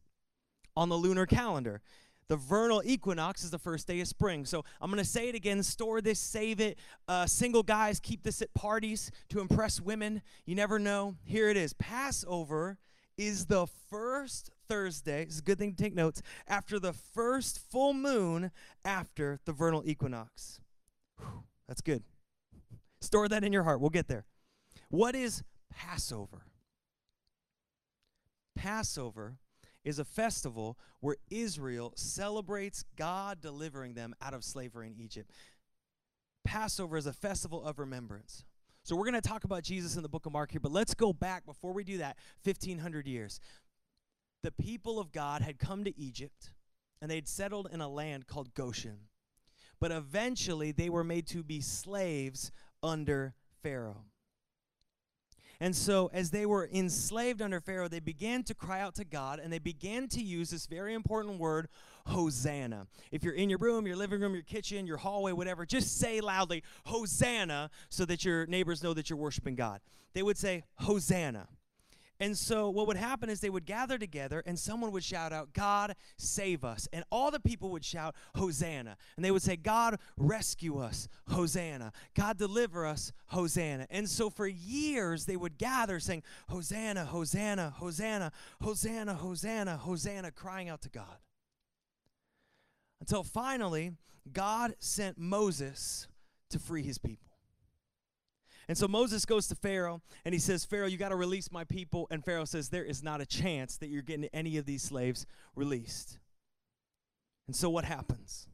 on 0.77 0.89
the 0.89 0.97
lunar 0.97 1.27
calendar. 1.27 1.81
The 2.29 2.37
vernal 2.37 2.83
equinox 2.85 3.45
is 3.45 3.51
the 3.51 3.59
first 3.59 3.87
day 3.87 4.01
of 4.01 4.09
spring. 4.09 4.45
So 4.45 4.65
I'm 4.81 4.91
going 4.91 5.03
to 5.03 5.09
say 5.09 5.29
it 5.29 5.35
again 5.35 5.63
store 5.63 6.01
this, 6.01 6.19
save 6.19 6.61
it. 6.61 6.79
Uh, 7.07 7.27
single 7.27 7.63
guys, 7.63 8.01
keep 8.01 8.23
this 8.23 8.43
at 8.43 8.53
parties 8.55 9.11
to 9.29 9.41
impress 9.41 9.81
women. 9.81 10.23
You 10.45 10.57
never 10.57 10.79
know. 10.79 11.17
Here 11.25 11.49
it 11.49 11.57
is 11.57 11.73
Passover 11.75 12.79
is 13.17 13.47
the 13.47 13.67
first 13.89 14.51
Thursday. 14.69 15.23
It's 15.23 15.39
a 15.39 15.43
good 15.43 15.59
thing 15.59 15.75
to 15.75 15.83
take 15.83 15.95
notes. 15.95 16.21
After 16.49 16.79
the 16.79 16.93
first 16.93 17.61
full 17.71 17.95
moon 17.95 18.51
after 18.85 19.39
the 19.45 19.53
vernal 19.53 19.83
equinox. 19.87 20.61
Whew, 21.19 21.45
that's 21.69 21.81
good. 21.81 22.03
Store 23.01 23.29
that 23.29 23.45
in 23.45 23.53
your 23.53 23.63
heart. 23.63 23.81
We'll 23.81 23.91
get 23.91 24.09
there. 24.09 24.25
What 24.91 25.15
is 25.15 25.43
Passover? 25.71 26.43
Passover 28.57 29.37
is 29.87 30.01
a 30.01 30.05
festival 30.05 30.77
where 31.01 31.17
Israel 31.31 31.93
celebrates 31.97 32.85
God 32.97 33.41
delivering 33.41 33.95
them 33.95 34.15
out 34.21 34.35
of 34.35 34.43
slavery 34.43 34.89
in 34.89 35.01
Egypt. 35.01 35.31
Passover 36.45 36.97
is 36.97 37.07
a 37.07 37.13
festival 37.13 37.65
of 37.65 37.79
remembrance. 37.79 38.45
So 38.83 38.97
we're 38.97 39.05
going 39.05 39.21
to 39.21 39.29
talk 39.29 39.45
about 39.45 39.63
Jesus 39.63 39.97
in 39.97 40.03
the 40.03 40.09
book 40.09 40.27
of 40.27 40.33
Mark 40.33 40.51
here, 40.51 40.61
but 40.61 40.73
let's 40.73 40.93
go 40.93 41.13
back 41.13 41.47
before 41.47 41.73
we 41.73 41.85
do 41.85 41.99
that 41.99 42.17
1500 42.43 43.07
years. 43.07 43.41
The 44.43 44.51
people 44.51 44.99
of 44.99 45.13
God 45.13 45.41
had 45.41 45.59
come 45.59 45.85
to 45.85 45.99
Egypt 45.99 46.51
and 47.01 47.09
they'd 47.09 47.29
settled 47.29 47.69
in 47.73 47.81
a 47.81 47.89
land 47.89 48.27
called 48.27 48.55
Goshen. 48.55 48.99
But 49.81 49.93
eventually 49.93 50.73
they 50.73 50.89
were 50.89 51.05
made 51.05 51.29
to 51.29 51.45
be 51.45 51.61
slaves 51.61 52.51
under 52.83 53.35
Pharaoh. 53.63 54.05
And 55.61 55.75
so, 55.75 56.11
as 56.13 56.31
they 56.31 56.45
were 56.45 56.69
enslaved 56.73 57.41
under 57.41 57.61
Pharaoh, 57.61 57.89
they 57.89 58.01
began 58.01 58.43
to 58.45 58.55
cry 58.55 58.81
out 58.81 58.95
to 58.97 59.05
God 59.05 59.39
and 59.39 59.53
they 59.53 59.59
began 59.59 60.09
to 60.09 60.23
use 60.23 60.51
this 60.51 60.67
very 60.67 60.95
important 60.95 61.39
word, 61.39 61.69
Hosanna. 62.07 62.87
If 63.11 63.23
you're 63.23 63.35
in 63.35 63.49
your 63.49 63.59
room, 63.59 63.87
your 63.87 63.97
living 63.97 64.21
room, 64.21 64.35
your 64.35 64.43
kitchen, 64.43 64.87
your 64.87 64.99
hallway, 64.99 65.33
whatever, 65.33 65.65
just 65.65 65.99
say 65.99 66.21
loudly, 66.21 66.63
Hosanna, 66.85 67.71
so 67.89 68.05
that 68.05 68.25
your 68.25 68.47
neighbors 68.47 68.83
know 68.83 68.93
that 68.95 69.09
you're 69.09 69.19
worshiping 69.19 69.55
God. 69.55 69.81
They 70.13 70.23
would 70.23 70.39
say, 70.39 70.65
Hosanna. 70.77 71.49
And 72.19 72.37
so 72.37 72.71
what 72.71 72.87
would 72.87 72.97
happen 72.97 73.29
is 73.29 73.41
they 73.41 73.51
would 73.51 73.67
gather 73.67 73.99
together 73.99 74.43
and 74.47 74.59
someone 74.59 74.91
would 74.93 75.05
shout 75.05 75.33
out, 75.33 75.53
God, 75.53 75.95
save 76.17 76.65
us. 76.65 76.89
And 76.93 77.05
all 77.11 77.31
the 77.31 77.41
people 77.41 77.71
would 77.71 77.85
shout, 77.85 78.15
Hosanna. 78.35 78.97
And 79.17 79.25
they 79.25 79.31
would 79.31 79.43
say, 79.43 79.57
God, 79.57 79.99
rescue 80.17 80.79
us, 80.79 81.09
Hosanna. 81.29 81.93
God, 82.15 82.39
deliver 82.39 82.87
us, 82.87 83.13
Hosanna. 83.27 83.87
And 83.91 84.09
so 84.09 84.31
for 84.31 84.47
years 84.47 85.27
they 85.27 85.37
would 85.37 85.59
gather 85.59 86.01
saying, 86.01 86.23
Hosanna, 86.49 87.05
Hosanna, 87.05 87.75
Hosanna, 87.77 88.33
Hosanna, 88.63 89.15
Hosanna, 89.15 89.77
Hosanna, 89.77 90.31
crying 90.31 90.71
out 90.71 90.81
to 90.83 90.89
God. 90.89 91.19
Until 93.01 93.23
finally, 93.23 93.93
God 94.33 94.75
sent 94.79 95.19
Moses 95.19 96.09
to 96.51 96.59
free 96.59 96.83
his 96.83 96.97
people. 96.97 97.36
And 98.69 98.77
so 98.77 98.89
Moses 98.89 99.25
goes 99.25 99.47
to 99.49 99.55
Pharaoh 99.55 100.03
and 100.25 100.35
he 100.35 100.41
says, 100.41 100.65
Pharaoh, 100.65 100.87
you 100.87 100.97
got 100.97 101.11
to 101.11 101.17
release 101.17 101.53
my 101.53 101.65
people. 101.65 102.09
And 102.11 102.25
Pharaoh 102.25 102.45
says, 102.45 102.69
There 102.69 102.85
is 102.85 103.03
not 103.03 103.21
a 103.21 103.27
chance 103.27 103.77
that 103.79 103.89
you're 103.89 104.03
getting 104.03 104.29
any 104.33 104.57
of 104.57 104.67
these 104.67 104.83
slaves 104.83 105.27
released. 105.55 106.19
And 107.47 107.55
so 107.55 107.71
what 107.71 107.85
happens 107.85 108.49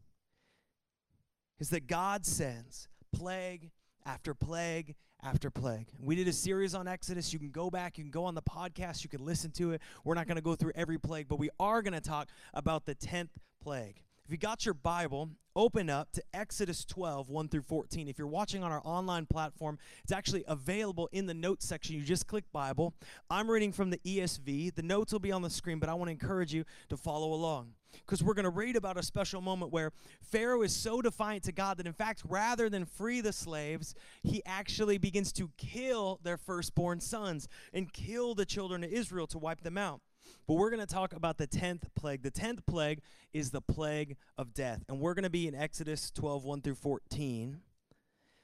is 1.58 1.70
that 1.70 1.86
God 1.86 2.26
sends 2.26 2.88
plague 3.14 3.70
after 4.04 4.34
plague 4.34 4.96
after 5.22 5.50
plague. 5.50 5.86
We 6.00 6.16
did 6.16 6.28
a 6.28 6.32
series 6.32 6.74
on 6.74 6.88
Exodus. 6.88 7.32
You 7.32 7.38
can 7.38 7.50
go 7.50 7.70
back, 7.70 7.96
you 7.96 8.04
can 8.04 8.10
go 8.10 8.24
on 8.24 8.34
the 8.34 8.42
podcast, 8.42 9.04
you 9.04 9.08
can 9.08 9.24
listen 9.24 9.50
to 9.52 9.72
it. 9.72 9.80
We're 10.04 10.14
not 10.14 10.26
going 10.26 10.36
to 10.36 10.42
go 10.42 10.56
through 10.56 10.72
every 10.74 10.98
plague, 10.98 11.28
but 11.28 11.38
we 11.38 11.48
are 11.60 11.80
going 11.82 11.94
to 11.94 12.00
talk 12.00 12.28
about 12.52 12.84
the 12.84 12.94
10th 12.94 13.30
plague. 13.62 14.02
If 14.32 14.36
you 14.36 14.48
got 14.48 14.64
your 14.64 14.72
Bible, 14.72 15.28
open 15.54 15.90
up 15.90 16.10
to 16.12 16.22
Exodus 16.32 16.86
12, 16.86 17.28
1 17.28 17.48
through 17.48 17.60
14. 17.60 18.08
If 18.08 18.16
you're 18.16 18.26
watching 18.26 18.64
on 18.64 18.72
our 18.72 18.80
online 18.82 19.26
platform, 19.26 19.78
it's 20.02 20.10
actually 20.10 20.42
available 20.48 21.10
in 21.12 21.26
the 21.26 21.34
notes 21.34 21.68
section. 21.68 21.96
You 21.96 22.02
just 22.02 22.26
click 22.26 22.44
Bible. 22.50 22.94
I'm 23.28 23.50
reading 23.50 23.72
from 23.72 23.90
the 23.90 23.98
ESV. 23.98 24.74
The 24.74 24.82
notes 24.82 25.12
will 25.12 25.20
be 25.20 25.32
on 25.32 25.42
the 25.42 25.50
screen, 25.50 25.78
but 25.78 25.90
I 25.90 25.92
want 25.92 26.08
to 26.08 26.12
encourage 26.12 26.54
you 26.54 26.64
to 26.88 26.96
follow 26.96 27.34
along 27.34 27.74
because 28.06 28.22
we're 28.22 28.32
going 28.32 28.44
to 28.44 28.48
read 28.48 28.74
about 28.74 28.96
a 28.96 29.02
special 29.02 29.42
moment 29.42 29.70
where 29.70 29.92
Pharaoh 30.22 30.62
is 30.62 30.74
so 30.74 31.02
defiant 31.02 31.44
to 31.44 31.52
God 31.52 31.76
that, 31.76 31.86
in 31.86 31.92
fact, 31.92 32.22
rather 32.26 32.70
than 32.70 32.86
free 32.86 33.20
the 33.20 33.34
slaves, 33.34 33.94
he 34.22 34.42
actually 34.46 34.96
begins 34.96 35.30
to 35.34 35.50
kill 35.58 36.20
their 36.22 36.38
firstborn 36.38 37.00
sons 37.00 37.48
and 37.74 37.92
kill 37.92 38.34
the 38.34 38.46
children 38.46 38.82
of 38.82 38.90
Israel 38.90 39.26
to 39.26 39.36
wipe 39.36 39.60
them 39.60 39.76
out. 39.76 40.00
But 40.46 40.54
we're 40.54 40.70
going 40.70 40.86
to 40.86 40.92
talk 40.92 41.12
about 41.12 41.38
the 41.38 41.46
10th 41.46 41.84
plague. 41.94 42.22
The 42.22 42.30
10th 42.30 42.66
plague 42.66 43.00
is 43.32 43.50
the 43.50 43.60
plague 43.60 44.16
of 44.36 44.54
death. 44.54 44.84
And 44.88 45.00
we're 45.00 45.14
going 45.14 45.24
to 45.24 45.30
be 45.30 45.46
in 45.46 45.54
Exodus 45.54 46.10
12, 46.10 46.44
1 46.44 46.62
through 46.62 46.74
14. 46.74 47.60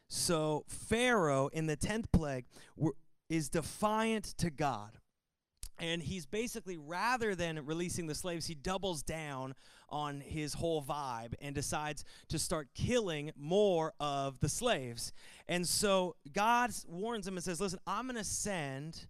So, 0.09 0.65
Pharaoh 0.69 1.49
in 1.53 1.67
the 1.67 1.77
10th 1.77 2.07
plague 2.13 2.47
is 3.29 3.49
defiant 3.49 4.25
to 4.39 4.51
God. 4.51 4.99
And 5.79 6.03
he's 6.03 6.27
basically, 6.27 6.77
rather 6.77 7.35
than 7.35 7.65
releasing 7.65 8.07
the 8.07 8.15
slaves, 8.15 8.47
he 8.47 8.55
doubles 8.55 9.03
down 9.03 9.55
on 9.91 10.21
his 10.21 10.55
whole 10.55 10.83
vibe 10.83 11.35
and 11.41 11.55
decides 11.55 12.05
to 12.29 12.39
start 12.39 12.69
killing 12.75 13.31
more 13.37 13.93
of 14.01 14.41
the 14.41 14.49
slaves. 14.49 15.13
And 15.47 15.67
so 15.67 16.17
God 16.33 16.73
warns 16.89 17.29
him 17.29 17.37
and 17.37 17.45
says, 17.45 17.61
Listen, 17.61 17.79
I'm 17.87 18.07
going 18.07 18.17
to 18.17 18.25
send 18.25 19.07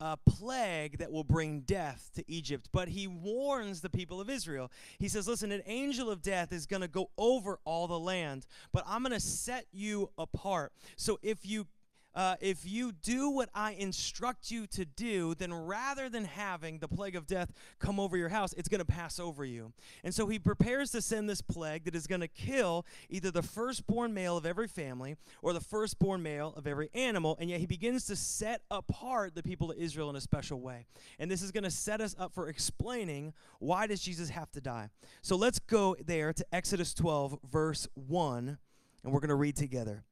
a 0.00 0.16
plague 0.16 0.98
that 0.98 1.10
will 1.10 1.24
bring 1.24 1.60
death 1.60 2.10
to 2.14 2.24
Egypt. 2.30 2.68
But 2.72 2.88
he 2.88 3.06
warns 3.06 3.80
the 3.80 3.90
people 3.90 4.20
of 4.20 4.28
Israel. 4.28 4.70
He 4.98 5.08
says, 5.08 5.26
Listen, 5.26 5.52
an 5.52 5.62
angel 5.66 6.10
of 6.10 6.22
death 6.22 6.52
is 6.52 6.66
going 6.66 6.82
to 6.82 6.88
go 6.88 7.10
over 7.16 7.58
all 7.64 7.86
the 7.86 7.98
land, 7.98 8.46
but 8.72 8.84
I'm 8.86 9.02
going 9.02 9.12
to 9.12 9.20
set 9.20 9.66
you 9.72 10.10
apart. 10.18 10.72
So 10.96 11.18
if 11.22 11.46
you 11.46 11.66
uh, 12.16 12.34
if 12.40 12.64
you 12.64 12.92
do 12.92 13.28
what 13.28 13.50
I 13.54 13.72
instruct 13.72 14.50
you 14.50 14.66
to 14.68 14.86
do, 14.86 15.34
then 15.34 15.52
rather 15.52 16.08
than 16.08 16.24
having 16.24 16.78
the 16.78 16.88
plague 16.88 17.14
of 17.14 17.26
death 17.26 17.52
come 17.78 18.00
over 18.00 18.16
your 18.16 18.30
house, 18.30 18.54
it's 18.54 18.70
going 18.70 18.80
to 18.80 18.86
pass 18.86 19.20
over 19.20 19.44
you. 19.44 19.74
And 20.02 20.14
so 20.14 20.26
he 20.26 20.38
prepares 20.38 20.90
to 20.92 21.02
send 21.02 21.28
this 21.28 21.42
plague 21.42 21.84
that 21.84 21.94
is 21.94 22.06
going 22.06 22.22
to 22.22 22.28
kill 22.28 22.86
either 23.10 23.30
the 23.30 23.42
firstborn 23.42 24.14
male 24.14 24.38
of 24.38 24.46
every 24.46 24.66
family 24.66 25.16
or 25.42 25.52
the 25.52 25.60
firstborn 25.60 26.22
male 26.22 26.54
of 26.56 26.66
every 26.66 26.88
animal. 26.94 27.36
And 27.38 27.50
yet 27.50 27.60
he 27.60 27.66
begins 27.66 28.06
to 28.06 28.16
set 28.16 28.62
apart 28.70 29.34
the 29.34 29.42
people 29.42 29.70
of 29.70 29.76
Israel 29.76 30.08
in 30.08 30.16
a 30.16 30.20
special 30.20 30.58
way. 30.58 30.86
And 31.18 31.30
this 31.30 31.42
is 31.42 31.52
going 31.52 31.64
to 31.64 31.70
set 31.70 32.00
us 32.00 32.16
up 32.18 32.32
for 32.32 32.48
explaining 32.48 33.34
why 33.58 33.86
does 33.86 34.00
Jesus 34.00 34.30
have 34.30 34.50
to 34.52 34.60
die. 34.62 34.88
So 35.20 35.36
let's 35.36 35.58
go 35.58 35.94
there 36.02 36.32
to 36.32 36.46
Exodus 36.50 36.94
12, 36.94 37.40
verse 37.50 37.86
1, 37.94 38.56
and 39.04 39.12
we're 39.12 39.20
going 39.20 39.28
to 39.28 39.34
read 39.34 39.56
together. 39.56 40.02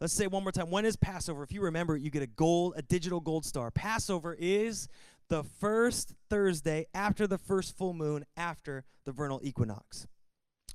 Let's 0.00 0.12
say 0.12 0.26
one 0.26 0.42
more 0.42 0.52
time. 0.52 0.70
When 0.70 0.84
is 0.84 0.96
Passover? 0.96 1.42
If 1.42 1.52
you 1.52 1.62
remember, 1.62 1.96
you 1.96 2.10
get 2.10 2.22
a 2.22 2.26
gold, 2.26 2.74
a 2.76 2.82
digital 2.82 3.20
gold 3.20 3.44
star. 3.44 3.70
Passover 3.70 4.36
is 4.38 4.88
the 5.28 5.44
first 5.44 6.14
Thursday 6.28 6.86
after 6.94 7.26
the 7.26 7.38
first 7.38 7.76
full 7.76 7.94
moon 7.94 8.24
after 8.36 8.84
the 9.04 9.12
vernal 9.12 9.40
equinox. 9.42 10.06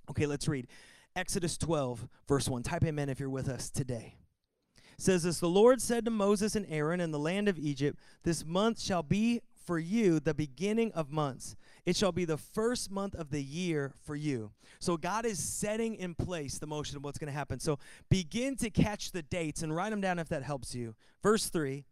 Okay, 0.09 0.25
let's 0.25 0.47
read. 0.47 0.67
Exodus 1.15 1.57
12, 1.57 2.07
verse 2.27 2.47
1. 2.47 2.63
Type 2.63 2.83
amen 2.83 3.09
if 3.09 3.19
you're 3.19 3.29
with 3.29 3.49
us 3.49 3.69
today. 3.69 4.15
It 4.97 5.01
says 5.01 5.23
this 5.23 5.39
The 5.39 5.47
Lord 5.47 5.81
said 5.81 6.05
to 6.05 6.11
Moses 6.11 6.55
and 6.55 6.65
Aaron 6.69 7.01
in 7.01 7.11
the 7.11 7.19
land 7.19 7.47
of 7.47 7.59
Egypt, 7.59 7.99
This 8.23 8.45
month 8.45 8.79
shall 8.79 9.03
be 9.03 9.41
for 9.65 9.77
you 9.77 10.19
the 10.19 10.33
beginning 10.33 10.91
of 10.93 11.11
months. 11.11 11.55
It 11.89 11.95
shall 11.95 12.11
be 12.11 12.25
the 12.25 12.37
first 12.37 12.91
month 12.91 13.15
of 13.15 13.31
the 13.31 13.41
year 13.41 13.95
for 14.03 14.15
you. 14.15 14.51
So 14.77 14.95
God 14.95 15.25
is 15.25 15.39
setting 15.39 15.95
in 15.95 16.13
place 16.13 16.59
the 16.59 16.67
motion 16.67 16.97
of 16.97 17.03
what's 17.03 17.17
going 17.17 17.33
to 17.33 17.35
happen. 17.35 17.59
So 17.59 17.79
begin 18.11 18.55
to 18.57 18.69
catch 18.69 19.11
the 19.11 19.23
dates 19.23 19.63
and 19.63 19.75
write 19.75 19.89
them 19.89 19.99
down 19.99 20.19
if 20.19 20.29
that 20.29 20.43
helps 20.43 20.75
you. 20.75 20.93
Verse 21.23 21.49
3 21.49 21.85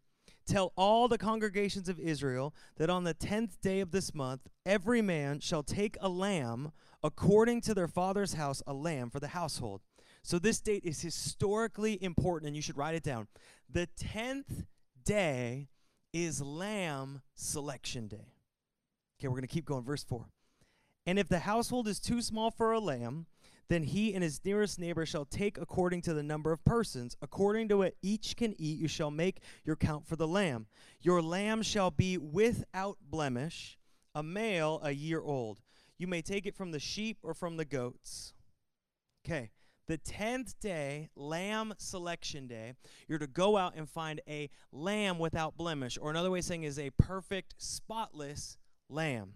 Tell 0.46 0.72
all 0.76 1.08
the 1.08 1.18
congregations 1.18 1.88
of 1.88 1.98
Israel 1.98 2.54
that 2.76 2.88
on 2.88 3.02
the 3.02 3.12
tenth 3.12 3.60
day 3.60 3.80
of 3.80 3.90
this 3.90 4.14
month, 4.14 4.42
every 4.64 5.02
man 5.02 5.40
shall 5.40 5.64
take 5.64 5.96
a 6.00 6.08
lamb 6.08 6.70
according 7.02 7.60
to 7.62 7.74
their 7.74 7.88
father's 7.88 8.34
house, 8.34 8.62
a 8.68 8.72
lamb 8.72 9.10
for 9.10 9.18
the 9.18 9.26
household. 9.26 9.80
So 10.22 10.38
this 10.38 10.60
date 10.60 10.84
is 10.84 11.00
historically 11.00 12.00
important, 12.00 12.46
and 12.46 12.54
you 12.54 12.62
should 12.62 12.78
write 12.78 12.94
it 12.94 13.02
down. 13.02 13.26
The 13.68 13.88
tenth 13.96 14.64
day 15.04 15.70
is 16.12 16.40
lamb 16.40 17.22
selection 17.34 18.06
day. 18.06 18.37
Okay, 19.18 19.28
we're 19.28 19.34
going 19.34 19.42
to 19.42 19.48
keep 19.48 19.64
going. 19.64 19.84
Verse 19.84 20.04
4. 20.04 20.26
And 21.06 21.18
if 21.18 21.28
the 21.28 21.40
household 21.40 21.88
is 21.88 22.00
too 22.00 22.20
small 22.20 22.50
for 22.50 22.72
a 22.72 22.80
lamb, 22.80 23.26
then 23.68 23.82
he 23.82 24.14
and 24.14 24.22
his 24.22 24.40
nearest 24.44 24.78
neighbor 24.78 25.04
shall 25.04 25.24
take 25.24 25.58
according 25.58 26.02
to 26.02 26.14
the 26.14 26.22
number 26.22 26.52
of 26.52 26.64
persons. 26.64 27.16
According 27.20 27.68
to 27.68 27.78
what 27.78 27.94
each 28.02 28.36
can 28.36 28.54
eat, 28.58 28.78
you 28.78 28.88
shall 28.88 29.10
make 29.10 29.40
your 29.64 29.76
count 29.76 30.06
for 30.06 30.16
the 30.16 30.28
lamb. 30.28 30.66
Your 31.00 31.20
lamb 31.20 31.62
shall 31.62 31.90
be 31.90 32.16
without 32.16 32.98
blemish, 33.02 33.78
a 34.14 34.22
male 34.22 34.80
a 34.82 34.92
year 34.92 35.20
old. 35.20 35.60
You 35.98 36.06
may 36.06 36.22
take 36.22 36.46
it 36.46 36.54
from 36.54 36.70
the 36.70 36.78
sheep 36.78 37.18
or 37.22 37.34
from 37.34 37.56
the 37.56 37.64
goats. 37.64 38.34
Okay, 39.26 39.50
the 39.86 39.98
10th 39.98 40.54
day, 40.60 41.08
lamb 41.16 41.74
selection 41.78 42.46
day, 42.46 42.74
you're 43.08 43.18
to 43.18 43.26
go 43.26 43.56
out 43.56 43.74
and 43.74 43.88
find 43.88 44.20
a 44.28 44.48
lamb 44.72 45.18
without 45.18 45.56
blemish, 45.56 45.98
or 46.00 46.10
another 46.10 46.30
way 46.30 46.38
of 46.38 46.44
saying 46.44 46.62
is 46.62 46.78
a 46.78 46.90
perfect, 46.90 47.54
spotless 47.58 48.56
lamb. 48.88 49.34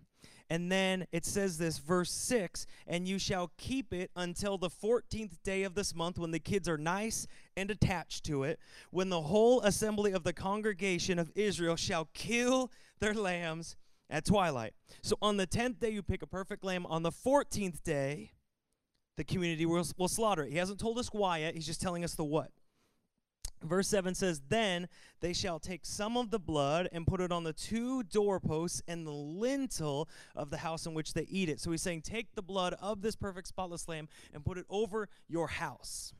And 0.50 0.70
then 0.70 1.06
it 1.12 1.24
says 1.24 1.56
this, 1.56 1.78
verse 1.78 2.10
6 2.10 2.66
and 2.86 3.08
you 3.08 3.18
shall 3.18 3.52
keep 3.56 3.94
it 3.94 4.10
until 4.14 4.58
the 4.58 4.68
14th 4.68 5.42
day 5.42 5.62
of 5.62 5.74
this 5.74 5.94
month 5.94 6.18
when 6.18 6.30
the 6.30 6.38
kids 6.38 6.68
are 6.68 6.76
nice 6.76 7.26
and 7.56 7.70
attached 7.70 8.24
to 8.24 8.42
it, 8.42 8.58
when 8.90 9.08
the 9.08 9.22
whole 9.22 9.62
assembly 9.62 10.12
of 10.12 10.24
the 10.24 10.34
congregation 10.34 11.18
of 11.18 11.32
Israel 11.34 11.76
shall 11.76 12.10
kill 12.12 12.70
their 13.00 13.14
lambs 13.14 13.76
at 14.10 14.26
twilight. 14.26 14.74
So 15.02 15.16
on 15.22 15.38
the 15.38 15.46
10th 15.46 15.80
day, 15.80 15.90
you 15.90 16.02
pick 16.02 16.20
a 16.20 16.26
perfect 16.26 16.64
lamb. 16.64 16.84
On 16.84 17.02
the 17.02 17.10
14th 17.10 17.82
day, 17.82 18.32
the 19.16 19.24
community 19.24 19.64
will, 19.64 19.86
will 19.96 20.08
slaughter 20.08 20.44
it. 20.44 20.50
He 20.50 20.58
hasn't 20.58 20.78
told 20.78 20.98
us 20.98 21.08
why 21.12 21.38
yet, 21.38 21.54
he's 21.54 21.66
just 21.66 21.80
telling 21.80 22.04
us 22.04 22.14
the 22.14 22.24
what. 22.24 22.50
Verse 23.62 23.88
7 23.88 24.14
says, 24.14 24.42
Then 24.48 24.88
they 25.20 25.32
shall 25.32 25.58
take 25.58 25.84
some 25.84 26.16
of 26.16 26.30
the 26.30 26.38
blood 26.38 26.88
and 26.92 27.06
put 27.06 27.20
it 27.20 27.32
on 27.32 27.44
the 27.44 27.52
two 27.52 28.02
doorposts 28.02 28.82
and 28.88 29.06
the 29.06 29.12
lintel 29.12 30.08
of 30.34 30.50
the 30.50 30.58
house 30.58 30.86
in 30.86 30.94
which 30.94 31.14
they 31.14 31.22
eat 31.22 31.48
it. 31.48 31.60
So 31.60 31.70
he's 31.70 31.82
saying, 31.82 32.02
Take 32.02 32.34
the 32.34 32.42
blood 32.42 32.74
of 32.80 33.02
this 33.02 33.16
perfect 33.16 33.48
spotless 33.48 33.88
lamb 33.88 34.08
and 34.34 34.44
put 34.44 34.58
it 34.58 34.66
over 34.68 35.08
your 35.28 35.48
house. 35.48 36.12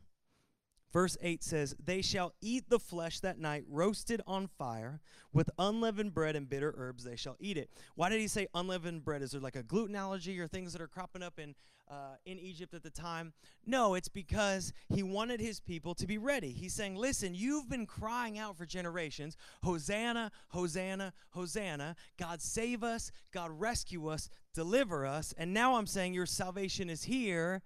Verse 0.92 1.16
8 1.22 1.42
says, 1.42 1.74
They 1.82 2.02
shall 2.02 2.34
eat 2.42 2.68
the 2.68 2.78
flesh 2.78 3.20
that 3.20 3.38
night, 3.38 3.64
roasted 3.68 4.20
on 4.26 4.46
fire, 4.46 5.00
with 5.32 5.48
unleavened 5.58 6.12
bread 6.12 6.36
and 6.36 6.48
bitter 6.48 6.74
herbs, 6.76 7.04
they 7.04 7.16
shall 7.16 7.36
eat 7.40 7.56
it. 7.56 7.70
Why 7.94 8.10
did 8.10 8.20
he 8.20 8.28
say 8.28 8.46
unleavened 8.54 9.04
bread? 9.04 9.22
Is 9.22 9.30
there 9.30 9.40
like 9.40 9.56
a 9.56 9.62
gluten 9.62 9.96
allergy 9.96 10.38
or 10.38 10.46
things 10.46 10.72
that 10.72 10.82
are 10.82 10.88
cropping 10.88 11.22
up 11.22 11.38
in, 11.38 11.54
uh, 11.90 12.16
in 12.26 12.38
Egypt 12.38 12.74
at 12.74 12.82
the 12.82 12.90
time? 12.90 13.32
No, 13.64 13.94
it's 13.94 14.10
because 14.10 14.74
he 14.90 15.02
wanted 15.02 15.40
his 15.40 15.60
people 15.60 15.94
to 15.94 16.06
be 16.06 16.18
ready. 16.18 16.50
He's 16.50 16.74
saying, 16.74 16.96
Listen, 16.96 17.34
you've 17.34 17.70
been 17.70 17.86
crying 17.86 18.38
out 18.38 18.58
for 18.58 18.66
generations 18.66 19.38
Hosanna, 19.62 20.30
Hosanna, 20.48 21.14
Hosanna. 21.30 21.96
God 22.18 22.42
save 22.42 22.84
us, 22.84 23.10
God 23.32 23.50
rescue 23.50 24.08
us, 24.08 24.28
deliver 24.52 25.06
us. 25.06 25.32
And 25.38 25.54
now 25.54 25.76
I'm 25.76 25.86
saying 25.86 26.12
your 26.12 26.26
salvation 26.26 26.90
is 26.90 27.04
here, 27.04 27.62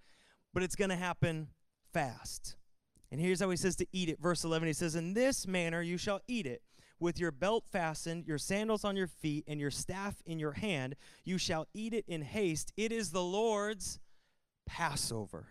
but 0.54 0.62
it's 0.62 0.76
going 0.76 0.90
to 0.90 0.96
happen 0.96 1.48
fast. 1.92 2.56
And 3.10 3.20
here's 3.20 3.40
how 3.40 3.50
he 3.50 3.56
says 3.56 3.76
to 3.76 3.86
eat 3.92 4.08
it. 4.08 4.20
Verse 4.20 4.44
11, 4.44 4.66
he 4.66 4.72
says, 4.72 4.94
In 4.94 5.14
this 5.14 5.46
manner 5.46 5.82
you 5.82 5.96
shall 5.96 6.20
eat 6.26 6.46
it. 6.46 6.62
With 6.98 7.20
your 7.20 7.30
belt 7.30 7.64
fastened, 7.70 8.26
your 8.26 8.38
sandals 8.38 8.82
on 8.82 8.96
your 8.96 9.06
feet, 9.06 9.44
and 9.46 9.60
your 9.60 9.70
staff 9.70 10.14
in 10.24 10.38
your 10.38 10.52
hand, 10.52 10.96
you 11.24 11.36
shall 11.36 11.66
eat 11.74 11.92
it 11.92 12.06
in 12.08 12.22
haste. 12.22 12.72
It 12.76 12.90
is 12.90 13.10
the 13.10 13.22
Lord's 13.22 14.00
Passover. 14.64 15.48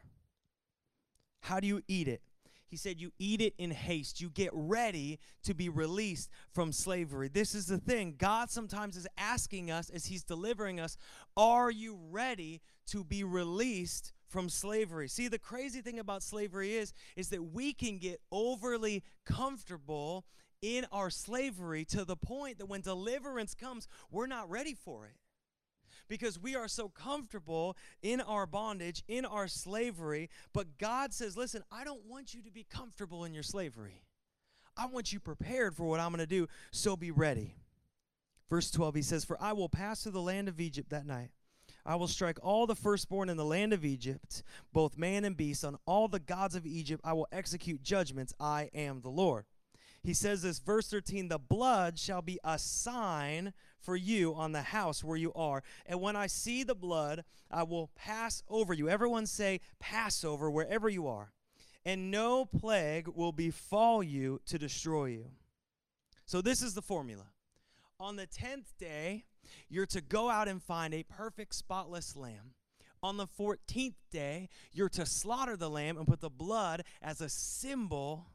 How 1.41 1.59
do 1.59 1.67
you 1.67 1.83
eat 1.88 2.07
it? 2.07 2.21
He 2.67 2.77
said, 2.77 3.00
You 3.00 3.12
eat 3.19 3.41
it 3.41 3.53
in 3.57 3.71
haste. 3.71 4.19
You 4.19 4.29
get 4.29 4.50
ready 4.53 5.19
to 5.43 5.53
be 5.53 5.69
released 5.69 6.29
from 6.51 6.71
slavery. 6.71 7.29
This 7.29 7.53
is 7.53 7.67
the 7.67 7.77
thing. 7.77 8.15
God 8.17 8.50
sometimes 8.50 8.97
is 8.97 9.07
asking 9.17 9.69
us 9.69 9.89
as 9.89 10.07
He's 10.07 10.24
delivering 10.24 10.79
us, 10.79 10.97
Are 11.38 11.69
you 11.69 12.00
ready 12.09 12.62
to 12.88 13.03
be 13.03 13.24
released 13.24 14.13
from 14.27 14.50
slavery. 14.50 15.08
See, 15.08 15.27
the 15.27 15.39
crazy 15.39 15.82
thing 15.82 16.00
about 16.00 16.24
slavery 16.24 16.75
is 16.75 16.94
is 17.15 17.29
that 17.29 17.53
we 17.53 17.74
can 17.74 17.98
get 17.98 18.22
overly 18.32 19.03
comfortable 19.25 20.25
in 20.62 20.86
our 20.91 21.10
slavery 21.10 21.86
to 21.86 22.05
the 22.05 22.15
point 22.15 22.58
that 22.58 22.65
when 22.65 22.82
deliverance 22.82 23.53
comes, 23.53 23.88
we're 24.10 24.27
not 24.27 24.50
ready 24.50 24.74
for 24.74 25.05
it. 25.05 25.17
Because 26.08 26.39
we 26.39 26.55
are 26.55 26.67
so 26.67 26.89
comfortable 26.89 27.75
in 28.01 28.22
our 28.22 28.46
bondage, 28.46 29.03
in 29.08 29.25
our 29.25 29.48
slavery, 29.48 30.29
but 30.53 30.77
God 30.77 31.13
says, 31.13 31.36
"Listen, 31.36 31.63
I 31.72 31.84
don't 31.84 32.05
want 32.05 32.34
you 32.34 32.44
to 32.44 32.51
be 32.51 32.63
comfortable 32.63 33.25
in 33.25 33.34
your 33.34 33.44
slavery. 33.44 34.03
I 34.77 34.86
want 34.86 35.13
you 35.13 35.20
prepared 35.20 35.75
for 35.75 35.86
what 35.86 36.00
I'm 36.00 36.10
going 36.10 36.20
to 36.20 36.27
do, 36.27 36.48
so 36.72 36.96
be 36.96 37.12
ready." 37.12 37.55
Verse 38.50 38.70
12 38.70 38.96
he 38.96 39.01
says, 39.01 39.25
"For 39.25 39.41
I 39.41 39.53
will 39.53 39.70
pass 39.70 40.03
through 40.03 40.12
the 40.12 40.22
land 40.22 40.48
of 40.48 40.60
Egypt 40.60 40.89
that 40.89 41.05
night." 41.05 41.32
I 41.86 41.96
will 41.96 42.08
strike 42.08 42.39
all 42.42 42.65
the 42.65 42.75
firstborn 42.75 43.30
in 43.30 43.38
the 43.38 43.46
land 43.46 43.72
of 43.72 43.86
Egypt, 43.86 44.42
both 44.74 44.98
man 44.98 45.24
and 45.24 45.38
beast, 45.38 45.63
on 45.63 45.77
all 45.86 46.08
the 46.08 46.20
gods 46.20 46.56
of 46.56 46.65
Egypt 46.65 47.01
I 47.04 47.13
will 47.13 47.27
execute 47.32 47.84
judgments. 47.84 48.34
I 48.39 48.70
am 48.74 49.01
the 49.01 49.10
Lord. 49.10 49.46
He 50.04 50.13
says 50.13 50.44
this, 50.44 50.60
verse 50.60 50.88
13 50.88 51.27
the 51.27 51.39
blood 51.39 51.98
shall 52.00 52.22
be 52.22 52.39
a 52.44 52.60
sign 52.60 53.54
for 53.80 53.96
you 53.96 54.34
on 54.34 54.51
the 54.51 54.62
house 54.62 55.04
where 55.04 55.18
you 55.18 55.34
are. 55.34 55.63
And 55.86 56.01
when 56.01 56.15
I 56.15 56.27
see 56.27 56.63
the 56.63 56.75
blood, 56.75 57.24
I 57.51 57.63
will 57.63 57.92
pass 57.96 58.44
over 58.48 58.74
you. 58.74 58.89
Everyone 58.89 59.25
say, 59.25 59.62
Passover, 59.80 60.50
wherever 60.50 60.89
you 60.89 61.08
are. 61.08 61.32
And 61.86 62.10
no 62.10 62.46
plague 62.46 63.08
will 63.08 63.32
befall 63.32 64.01
you 64.01 64.42
to 64.48 64.58
destroy 64.58 65.06
you. 65.06 65.25
So, 66.25 66.42
this 66.42 66.63
is 66.63 66.74
the 66.74 66.82
formula. 66.82 67.25
On 68.00 68.15
the 68.15 68.25
10th 68.25 68.75
day, 68.80 69.25
you're 69.69 69.85
to 69.87 70.01
go 70.01 70.29
out 70.29 70.47
and 70.47 70.61
find 70.61 70.93
a 70.93 71.03
perfect, 71.03 71.55
spotless 71.55 72.15
lamb. 72.15 72.53
On 73.03 73.17
the 73.17 73.27
14th 73.27 73.95
day, 74.11 74.49
you're 74.71 74.89
to 74.89 75.05
slaughter 75.05 75.55
the 75.55 75.69
lamb 75.69 75.97
and 75.97 76.07
put 76.07 76.21
the 76.21 76.29
blood 76.29 76.83
as 77.01 77.21
a 77.21 77.29
symbol 77.29 78.27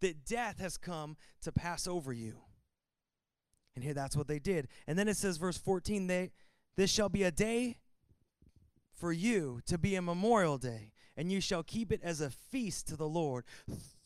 that 0.00 0.24
death 0.24 0.58
has 0.58 0.76
come 0.76 1.16
to 1.42 1.52
pass 1.52 1.86
over 1.86 2.12
you. 2.12 2.38
And 3.74 3.84
here 3.84 3.94
that's 3.94 4.16
what 4.16 4.26
they 4.26 4.38
did. 4.38 4.68
And 4.86 4.98
then 4.98 5.08
it 5.08 5.16
says, 5.16 5.36
verse 5.36 5.58
14, 5.58 6.06
they, 6.06 6.32
this 6.76 6.90
shall 6.90 7.08
be 7.08 7.24
a 7.24 7.30
day 7.30 7.76
for 8.94 9.12
you 9.12 9.60
to 9.66 9.76
be 9.76 9.94
a 9.94 10.02
memorial 10.02 10.56
day, 10.56 10.92
and 11.16 11.30
you 11.30 11.40
shall 11.40 11.62
keep 11.62 11.92
it 11.92 12.00
as 12.02 12.20
a 12.20 12.30
feast 12.30 12.88
to 12.88 12.96
the 12.96 13.08
Lord. 13.08 13.44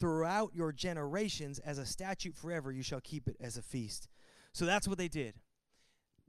Throughout 0.01 0.51
your 0.55 0.73
generations, 0.73 1.61
as 1.61 1.79
a 1.79 1.87
statute 1.87 2.37
forever, 2.37 2.73
you 2.73 2.83
shall 2.83 3.01
keep 3.01 3.29
it 3.29 3.37
as 3.41 3.57
a 3.57 3.63
feast. 3.63 4.09
So 4.53 4.67
that's 4.67 4.89
what 4.89 4.99
they 4.99 5.09
did. 5.09 5.35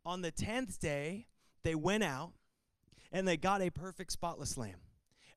On 0.05 0.21
the 0.21 0.31
10th 0.31 0.79
day, 0.79 1.27
they 1.63 1.75
went 1.75 2.03
out 2.03 2.31
and 3.11 3.27
they 3.27 3.37
got 3.37 3.61
a 3.61 3.69
perfect 3.69 4.11
spotless 4.11 4.57
lamb. 4.57 4.79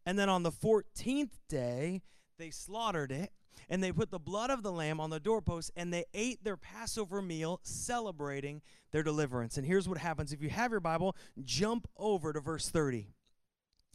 And 0.06 0.18
then 0.18 0.28
on 0.28 0.42
the 0.42 0.52
14th 0.52 1.38
day, 1.48 2.02
they 2.38 2.50
slaughtered 2.50 3.12
it 3.12 3.32
and 3.68 3.82
they 3.82 3.92
put 3.92 4.10
the 4.10 4.18
blood 4.18 4.50
of 4.50 4.62
the 4.62 4.72
lamb 4.72 5.00
on 5.00 5.10
the 5.10 5.20
doorpost 5.20 5.70
and 5.76 5.92
they 5.92 6.04
ate 6.12 6.44
their 6.44 6.56
Passover 6.56 7.22
meal 7.22 7.60
celebrating 7.62 8.62
their 8.90 9.02
deliverance. 9.02 9.56
And 9.56 9.66
here's 9.66 9.88
what 9.88 9.98
happens 9.98 10.32
if 10.32 10.42
you 10.42 10.50
have 10.50 10.70
your 10.70 10.80
Bible, 10.80 11.16
jump 11.42 11.88
over 11.96 12.32
to 12.32 12.40
verse 12.40 12.68
30. 12.68 13.08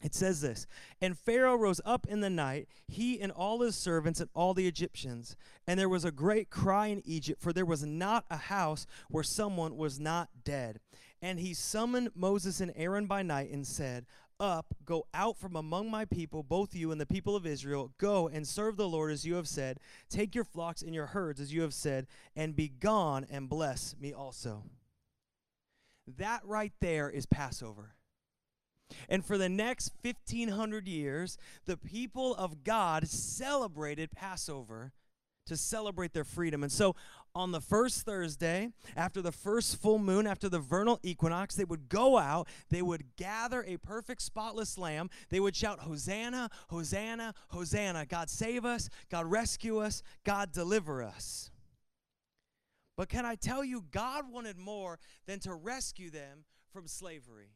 It 0.01 0.13
says 0.15 0.41
this 0.41 0.67
And 1.01 1.17
Pharaoh 1.17 1.55
rose 1.55 1.81
up 1.85 2.07
in 2.07 2.21
the 2.21 2.29
night, 2.29 2.67
he 2.87 3.19
and 3.19 3.31
all 3.31 3.61
his 3.61 3.75
servants 3.75 4.19
and 4.19 4.29
all 4.33 4.53
the 4.53 4.67
Egyptians. 4.67 5.35
And 5.67 5.79
there 5.79 5.89
was 5.89 6.05
a 6.05 6.11
great 6.11 6.49
cry 6.49 6.87
in 6.87 7.01
Egypt, 7.05 7.41
for 7.41 7.53
there 7.53 7.65
was 7.65 7.83
not 7.83 8.25
a 8.29 8.37
house 8.37 8.85
where 9.09 9.23
someone 9.23 9.77
was 9.77 9.99
not 9.99 10.29
dead. 10.43 10.79
And 11.21 11.39
he 11.39 11.53
summoned 11.53 12.11
Moses 12.15 12.61
and 12.61 12.71
Aaron 12.75 13.05
by 13.05 13.23
night 13.23 13.51
and 13.51 13.67
said, 13.67 14.05
up, 14.39 14.73
go 14.85 15.05
out 15.13 15.37
from 15.37 15.55
among 15.55 15.91
my 15.91 16.05
people, 16.05 16.43
both 16.43 16.73
you 16.73 16.91
and 16.91 17.01
the 17.01 17.05
people 17.05 17.35
of 17.35 17.45
Israel. 17.45 17.91
Go 17.97 18.29
and 18.29 18.47
serve 18.47 18.77
the 18.77 18.87
Lord 18.87 19.11
as 19.11 19.25
you 19.25 19.35
have 19.35 19.47
said. 19.47 19.79
Take 20.09 20.33
your 20.33 20.45
flocks 20.45 20.81
and 20.81 20.95
your 20.95 21.07
herds 21.07 21.41
as 21.41 21.53
you 21.53 21.61
have 21.61 21.73
said, 21.73 22.07
and 22.35 22.55
be 22.55 22.69
gone 22.69 23.25
and 23.29 23.49
bless 23.49 23.95
me 23.99 24.13
also. 24.13 24.63
That 26.17 26.41
right 26.45 26.71
there 26.79 27.09
is 27.09 27.25
Passover. 27.25 27.95
And 29.07 29.25
for 29.25 29.37
the 29.37 29.49
next 29.49 29.91
1500 30.01 30.87
years, 30.87 31.37
the 31.65 31.77
people 31.77 32.35
of 32.35 32.63
God 32.63 33.07
celebrated 33.07 34.11
Passover 34.11 34.91
to 35.49 35.57
celebrate 35.57 36.13
their 36.13 36.23
freedom. 36.23 36.63
And 36.63 36.71
so 36.71 36.95
on 37.35 37.51
the 37.51 37.61
first 37.61 38.01
Thursday, 38.01 38.69
after 38.95 39.21
the 39.21 39.31
first 39.31 39.81
full 39.81 39.99
moon, 39.99 40.25
after 40.25 40.47
the 40.47 40.59
vernal 40.59 40.99
equinox, 41.03 41.55
they 41.55 41.65
would 41.65 41.89
go 41.89 42.17
out, 42.17 42.47
they 42.69 42.81
would 42.81 43.15
gather 43.17 43.63
a 43.67 43.77
perfect, 43.77 44.21
spotless 44.21 44.77
lamb. 44.77 45.09
They 45.29 45.39
would 45.39 45.55
shout, 45.55 45.81
Hosanna, 45.81 46.49
Hosanna, 46.69 47.33
Hosanna. 47.49 48.05
God 48.05 48.29
save 48.29 48.63
us, 48.63 48.89
God 49.09 49.25
rescue 49.25 49.79
us, 49.79 50.01
God 50.23 50.51
deliver 50.51 51.03
us. 51.03 51.51
But 52.95 53.09
can 53.09 53.25
I 53.25 53.35
tell 53.35 53.63
you, 53.63 53.85
God 53.91 54.31
wanted 54.31 54.57
more 54.57 54.99
than 55.25 55.39
to 55.41 55.53
rescue 55.53 56.09
them 56.09 56.43
from 56.73 56.87
slavery. 56.87 57.53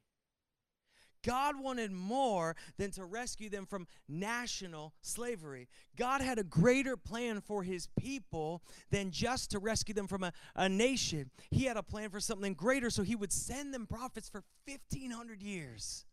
God 1.26 1.60
wanted 1.60 1.92
more 1.92 2.56
than 2.78 2.92
to 2.92 3.06
rescue 3.06 3.50
them 3.50 3.66
from 3.66 3.88
national 4.08 4.94
slavery. 5.02 5.70
God 5.96 6.22
had 6.22 6.38
a 6.38 6.44
greater 6.44 6.98
plan 6.98 7.42
for 7.42 7.64
his 7.64 7.88
people 7.98 8.62
than 8.92 9.12
just 9.12 9.52
to 9.52 9.60
rescue 9.60 9.94
them 9.94 10.08
from 10.08 10.24
a, 10.24 10.34
a 10.56 10.68
nation. 10.68 11.32
He 11.50 11.66
had 11.66 11.78
a 11.78 11.84
plan 11.84 12.10
for 12.10 12.20
something 12.20 12.54
greater, 12.54 12.90
so 12.90 13.04
he 13.04 13.16
would 13.16 13.32
send 13.32 13.74
them 13.74 13.88
prophets 13.88 14.30
for 14.30 14.44
1,500 14.68 15.42
years 15.42 16.06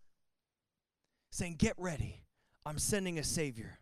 saying, 1.31 1.57
Get 1.59 1.75
ready, 1.77 2.23
I'm 2.65 2.79
sending 2.79 3.19
a 3.19 3.25
Savior. 3.25 3.80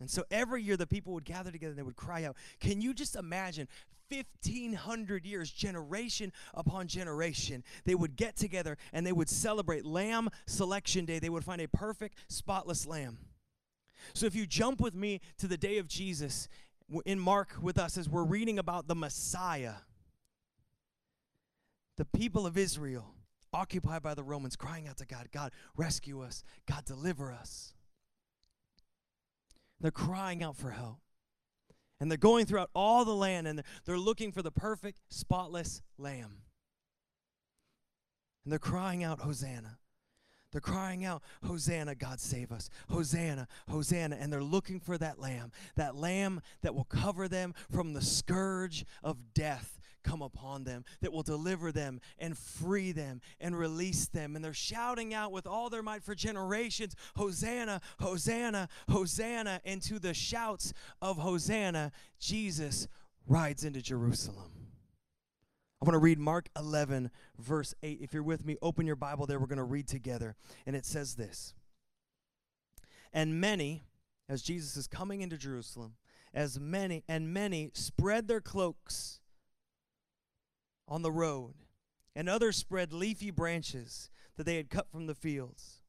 And 0.00 0.10
so 0.10 0.24
every 0.30 0.62
year 0.62 0.76
the 0.76 0.86
people 0.86 1.14
would 1.14 1.24
gather 1.24 1.50
together 1.50 1.70
and 1.70 1.78
they 1.78 1.82
would 1.82 1.96
cry 1.96 2.24
out. 2.24 2.36
Can 2.60 2.80
you 2.80 2.92
just 2.92 3.16
imagine 3.16 3.68
1500 4.10 5.24
years, 5.24 5.50
generation 5.50 6.32
upon 6.54 6.86
generation, 6.86 7.64
they 7.84 7.94
would 7.94 8.16
get 8.16 8.36
together 8.36 8.76
and 8.92 9.06
they 9.06 9.12
would 9.12 9.28
celebrate 9.28 9.84
Lamb 9.84 10.28
Selection 10.46 11.04
Day. 11.04 11.18
They 11.18 11.28
would 11.28 11.44
find 11.44 11.60
a 11.60 11.68
perfect, 11.68 12.16
spotless 12.28 12.86
lamb. 12.86 13.18
So 14.14 14.26
if 14.26 14.34
you 14.34 14.46
jump 14.46 14.80
with 14.80 14.94
me 14.94 15.20
to 15.38 15.48
the 15.48 15.56
day 15.56 15.78
of 15.78 15.88
Jesus 15.88 16.48
in 17.04 17.18
Mark 17.18 17.54
with 17.60 17.78
us 17.78 17.98
as 17.98 18.08
we're 18.08 18.24
reading 18.24 18.58
about 18.58 18.86
the 18.86 18.94
Messiah, 18.94 19.74
the 21.96 22.04
people 22.04 22.46
of 22.46 22.56
Israel 22.56 23.12
occupied 23.52 24.02
by 24.02 24.14
the 24.14 24.22
Romans 24.22 24.54
crying 24.54 24.86
out 24.86 24.98
to 24.98 25.06
God, 25.06 25.28
God, 25.32 25.52
rescue 25.76 26.22
us, 26.22 26.44
God, 26.66 26.84
deliver 26.84 27.32
us. 27.32 27.74
They're 29.80 29.90
crying 29.90 30.42
out 30.42 30.56
for 30.56 30.70
help. 30.70 30.98
And 32.00 32.10
they're 32.10 32.18
going 32.18 32.46
throughout 32.46 32.70
all 32.74 33.04
the 33.04 33.14
land 33.14 33.48
and 33.48 33.62
they're 33.84 33.98
looking 33.98 34.32
for 34.32 34.42
the 34.42 34.50
perfect, 34.50 35.00
spotless 35.08 35.80
lamb. 35.98 36.42
And 38.44 38.52
they're 38.52 38.58
crying 38.58 39.02
out, 39.02 39.20
Hosanna. 39.20 39.78
They're 40.52 40.60
crying 40.60 41.04
out, 41.04 41.22
Hosanna, 41.44 41.94
God 41.94 42.20
save 42.20 42.52
us. 42.52 42.70
Hosanna, 42.88 43.48
Hosanna. 43.68 44.16
And 44.18 44.32
they're 44.32 44.42
looking 44.42 44.78
for 44.78 44.96
that 44.98 45.18
lamb, 45.18 45.52
that 45.74 45.96
lamb 45.96 46.40
that 46.62 46.74
will 46.74 46.84
cover 46.84 47.28
them 47.28 47.54
from 47.70 47.92
the 47.92 48.02
scourge 48.02 48.84
of 49.02 49.34
death 49.34 49.78
come 50.06 50.22
upon 50.22 50.64
them, 50.64 50.84
that 51.00 51.12
will 51.12 51.22
deliver 51.22 51.72
them 51.72 52.00
and 52.18 52.38
free 52.38 52.92
them 52.92 53.20
and 53.40 53.58
release 53.58 54.06
them. 54.06 54.36
And 54.36 54.44
they're 54.44 54.54
shouting 54.54 55.12
out 55.12 55.32
with 55.32 55.46
all 55.46 55.68
their 55.68 55.82
might 55.82 56.02
for 56.02 56.14
generations 56.14 56.94
Hosanna, 57.16 57.80
Hosanna, 57.98 58.68
Hosanna. 58.88 59.60
And 59.64 59.82
to 59.82 59.98
the 59.98 60.14
shouts 60.14 60.72
of 61.02 61.18
Hosanna, 61.18 61.92
Jesus 62.18 62.88
rides 63.26 63.64
into 63.64 63.82
Jerusalem. 63.82 64.52
I 65.82 65.84
want 65.84 65.94
to 65.94 65.98
read 65.98 66.18
Mark 66.18 66.48
11, 66.56 67.10
verse 67.38 67.74
8. 67.82 67.98
If 68.00 68.14
you're 68.14 68.22
with 68.22 68.46
me, 68.46 68.56
open 68.62 68.86
your 68.86 68.96
Bible 68.96 69.26
there. 69.26 69.38
We're 69.38 69.46
going 69.46 69.58
to 69.58 69.64
read 69.64 69.88
together. 69.88 70.34
And 70.66 70.74
it 70.74 70.86
says 70.86 71.16
this 71.16 71.52
And 73.12 73.40
many, 73.40 73.84
as 74.28 74.42
Jesus 74.42 74.76
is 74.76 74.86
coming 74.86 75.20
into 75.20 75.36
Jerusalem, 75.36 75.96
as 76.32 76.58
many, 76.58 77.04
and 77.08 77.32
many 77.32 77.70
spread 77.74 78.28
their 78.28 78.40
cloaks 78.40 79.20
on 80.88 81.02
the 81.02 81.12
road, 81.12 81.54
and 82.14 82.28
others 82.28 82.56
spread 82.56 82.92
leafy 82.92 83.30
branches 83.30 84.10
that 84.36 84.44
they 84.44 84.56
had 84.56 84.70
cut 84.70 84.90
from 84.90 85.06
the 85.06 85.14
fields. 85.14 85.82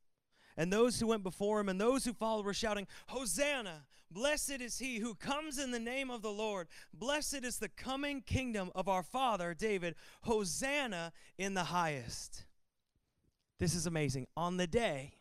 And 0.58 0.74
those 0.74 1.00
who 1.00 1.08
went 1.08 1.24
before 1.24 1.60
him 1.60 1.70
and 1.70 1.80
those 1.80 2.04
who 2.04 2.14
followed 2.14 2.46
were 2.46 2.54
shouting, 2.54 2.88
Hosanna! 3.08 3.86
Blessed 4.10 4.62
is 4.62 4.80
he 4.80 5.00
who 5.00 5.16
comes 5.16 5.60
in 5.60 5.72
the 5.72 5.80
name 5.80 6.10
of 6.10 6.22
the 6.22 6.32
Lord. 6.32 6.68
Blessed 6.94 7.44
is 7.44 7.60
the 7.60 7.70
coming 7.70 8.22
kingdom 8.22 8.72
of 8.74 8.88
our 8.88 9.04
father 9.04 9.54
David. 9.54 9.96
Hosanna 10.22 11.12
in 11.38 11.54
the 11.54 11.66
highest. 11.66 12.46
This 13.60 13.76
is 13.76 13.86
amazing. 13.86 14.28
On 14.38 14.58
the 14.58 14.68
day 14.68 15.16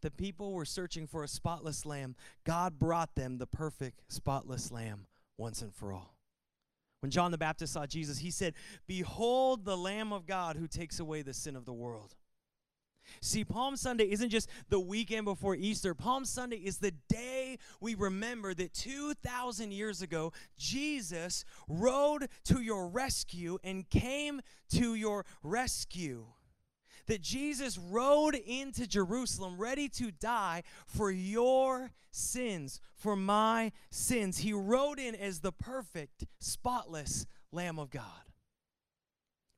the 0.00 0.10
people 0.10 0.52
were 0.52 0.64
searching 0.64 1.06
for 1.06 1.22
a 1.22 1.28
spotless 1.28 1.84
lamb, 1.84 2.16
God 2.44 2.78
brought 2.78 3.14
them 3.14 3.36
the 3.36 3.46
perfect 3.46 4.00
spotless 4.08 4.72
lamb 4.72 5.06
once 5.36 5.60
and 5.60 5.74
for 5.74 5.92
all. 5.92 6.16
When 7.00 7.10
John 7.10 7.30
the 7.30 7.38
Baptist 7.38 7.72
saw 7.72 7.86
Jesus, 7.86 8.18
he 8.18 8.30
said, 8.30 8.54
Behold 8.86 9.64
the 9.64 9.76
Lamb 9.76 10.12
of 10.12 10.26
God 10.26 10.56
who 10.56 10.66
takes 10.66 11.00
away 11.00 11.22
the 11.22 11.32
sin 11.32 11.56
of 11.56 11.64
the 11.64 11.72
world. 11.72 12.14
See, 13.22 13.44
Palm 13.44 13.76
Sunday 13.76 14.10
isn't 14.10 14.28
just 14.28 14.48
the 14.68 14.78
weekend 14.78 15.24
before 15.24 15.56
Easter. 15.56 15.94
Palm 15.94 16.24
Sunday 16.24 16.58
is 16.58 16.78
the 16.78 16.92
day 17.08 17.58
we 17.80 17.94
remember 17.94 18.54
that 18.54 18.72
2,000 18.74 19.72
years 19.72 20.02
ago, 20.02 20.32
Jesus 20.56 21.44
rode 21.68 22.28
to 22.44 22.60
your 22.60 22.86
rescue 22.86 23.58
and 23.64 23.88
came 23.88 24.40
to 24.70 24.94
your 24.94 25.24
rescue 25.42 26.26
that 27.10 27.22
Jesus 27.22 27.76
rode 27.76 28.36
into 28.36 28.86
Jerusalem 28.86 29.58
ready 29.58 29.88
to 29.88 30.12
die 30.12 30.62
for 30.86 31.10
your 31.10 31.90
sins, 32.12 32.80
for 32.94 33.16
my 33.16 33.72
sins. 33.90 34.38
He 34.38 34.52
rode 34.52 35.00
in 35.00 35.16
as 35.16 35.40
the 35.40 35.50
perfect, 35.50 36.24
spotless 36.38 37.26
Lamb 37.50 37.80
of 37.80 37.90
God. 37.90 38.04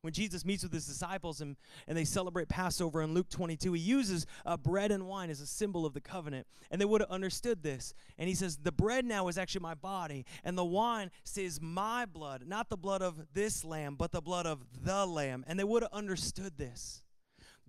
when 0.00 0.14
Jesus 0.14 0.46
meets 0.46 0.62
with 0.62 0.72
his 0.72 0.86
disciples 0.86 1.42
and, 1.42 1.56
and 1.86 1.96
they 1.96 2.06
celebrate 2.06 2.48
Passover 2.48 3.02
in 3.02 3.12
Luke 3.12 3.28
22, 3.28 3.74
he 3.74 3.80
uses 3.82 4.24
uh, 4.46 4.56
bread 4.56 4.90
and 4.90 5.06
wine 5.06 5.28
as 5.28 5.42
a 5.42 5.46
symbol 5.46 5.84
of 5.84 5.92
the 5.92 6.00
covenant. 6.00 6.46
And 6.70 6.80
they 6.80 6.86
would 6.86 7.02
have 7.02 7.10
understood 7.10 7.62
this. 7.62 7.92
And 8.16 8.30
he 8.30 8.34
says, 8.34 8.56
The 8.56 8.72
bread 8.72 9.04
now 9.04 9.28
is 9.28 9.36
actually 9.36 9.60
my 9.60 9.74
body, 9.74 10.24
and 10.42 10.56
the 10.56 10.64
wine 10.64 11.10
says 11.22 11.60
my 11.60 12.06
blood, 12.06 12.44
not 12.46 12.70
the 12.70 12.78
blood 12.78 13.02
of 13.02 13.26
this 13.34 13.62
lamb, 13.62 13.96
but 13.96 14.10
the 14.10 14.22
blood 14.22 14.46
of 14.46 14.64
the 14.82 15.04
lamb. 15.04 15.44
And 15.46 15.58
they 15.58 15.64
would 15.64 15.82
have 15.82 15.92
understood 15.92 16.56
this 16.56 17.01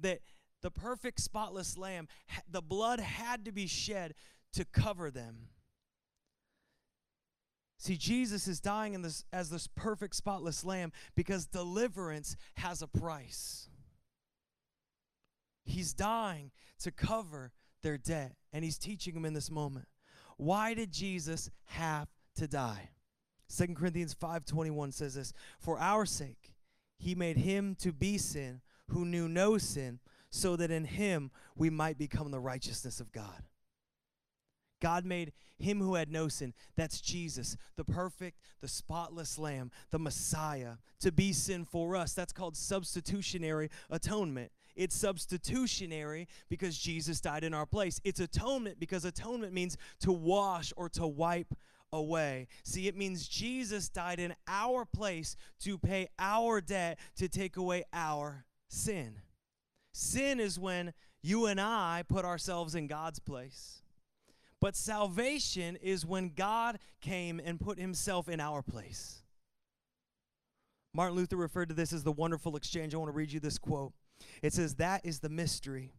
that 0.03 0.19
the 0.61 0.71
perfect, 0.71 1.19
spotless 1.19 1.77
lamb, 1.77 2.07
the 2.49 2.61
blood 2.61 2.99
had 2.99 3.43
to 3.45 3.51
be 3.51 3.67
shed 3.67 4.13
to 4.53 4.63
cover 4.63 5.11
them. 5.11 5.49
See, 7.77 7.97
Jesus 7.97 8.47
is 8.47 8.61
dying 8.61 8.93
in 8.93 9.01
this, 9.01 9.25
as 9.33 9.49
this 9.49 9.67
perfect, 9.67 10.15
spotless 10.15 10.63
lamb 10.63 10.93
because 11.15 11.47
deliverance 11.47 12.37
has 12.55 12.81
a 12.81 12.87
price. 12.87 13.67
He's 15.65 15.93
dying 15.93 16.51
to 16.79 16.91
cover 16.91 17.51
their 17.81 17.97
debt, 17.97 18.35
and 18.53 18.63
he's 18.63 18.77
teaching 18.77 19.13
them 19.13 19.25
in 19.25 19.33
this 19.33 19.51
moment. 19.51 19.87
Why 20.37 20.73
did 20.73 20.93
Jesus 20.93 21.49
have 21.65 22.07
to 22.35 22.47
die? 22.47 22.91
2 23.49 23.75
Corinthians 23.75 24.13
5:21 24.13 24.93
says 24.93 25.15
this, 25.15 25.33
"For 25.59 25.77
our 25.77 26.05
sake 26.05 26.55
he 26.97 27.15
made 27.15 27.37
him 27.37 27.75
to 27.75 27.91
be 27.91 28.17
sin 28.17 28.61
who 28.93 29.05
knew 29.05 29.27
no 29.27 29.57
sin, 29.57 29.99
so 30.29 30.55
that 30.55 30.71
in 30.71 30.85
him 30.85 31.31
we 31.55 31.69
might 31.69 31.97
become 31.97 32.31
the 32.31 32.39
righteousness 32.39 32.99
of 32.99 33.11
God." 33.11 33.43
God 34.79 35.05
made 35.05 35.31
him 35.57 35.79
who 35.79 35.95
had 35.95 36.11
no 36.11 36.27
sin, 36.27 36.53
that's 36.75 36.99
Jesus, 36.99 37.55
the 37.77 37.85
perfect, 37.85 38.41
the 38.59 38.67
spotless 38.67 39.37
lamb, 39.37 39.71
the 39.91 39.99
Messiah, 39.99 40.75
to 40.99 41.09
be 41.09 41.31
sin 41.31 41.63
for 41.63 41.95
us. 41.95 42.13
That's 42.13 42.33
called 42.33 42.57
substitutionary 42.57 43.69
atonement. 43.89 44.51
It's 44.75 44.95
substitutionary 44.95 46.27
because 46.49 46.77
Jesus 46.77 47.21
died 47.21 47.45
in 47.45 47.53
our 47.53 47.65
place. 47.65 48.01
It's 48.03 48.19
atonement 48.19 48.79
because 48.79 49.05
atonement 49.05 49.53
means 49.53 49.77
to 49.99 50.11
wash 50.11 50.73
or 50.75 50.89
to 50.89 51.07
wipe 51.07 51.53
away. 51.93 52.47
See, 52.63 52.87
it 52.87 52.97
means 52.97 53.27
Jesus 53.27 53.87
died 53.87 54.19
in 54.19 54.35
our 54.47 54.83
place 54.83 55.37
to 55.59 55.77
pay 55.77 56.09
our 56.19 56.59
debt, 56.59 56.99
to 57.15 57.29
take 57.29 57.55
away 57.55 57.85
our 57.93 58.45
sin. 58.73 59.15
Sin 59.93 60.39
is 60.39 60.59
when 60.59 60.93
you 61.21 61.45
and 61.45 61.61
I 61.61 62.03
put 62.07 62.25
ourselves 62.25 62.75
in 62.75 62.87
God's 62.87 63.19
place. 63.19 63.81
But 64.59 64.75
salvation 64.75 65.77
is 65.81 66.05
when 66.05 66.31
God 66.35 66.79
came 67.01 67.39
and 67.43 67.59
put 67.59 67.79
himself 67.79 68.29
in 68.29 68.39
our 68.39 68.61
place. 68.61 69.23
Martin 70.93 71.17
Luther 71.17 71.37
referred 71.37 71.69
to 71.69 71.75
this 71.75 71.91
as 71.91 72.03
the 72.03 72.11
wonderful 72.11 72.55
exchange. 72.55 72.93
I 72.93 72.97
want 72.97 73.09
to 73.09 73.17
read 73.17 73.31
you 73.31 73.39
this 73.39 73.57
quote. 73.57 73.93
It 74.41 74.53
says, 74.53 74.75
That 74.75 75.01
is 75.03 75.19
the 75.19 75.29
mystery 75.29 75.93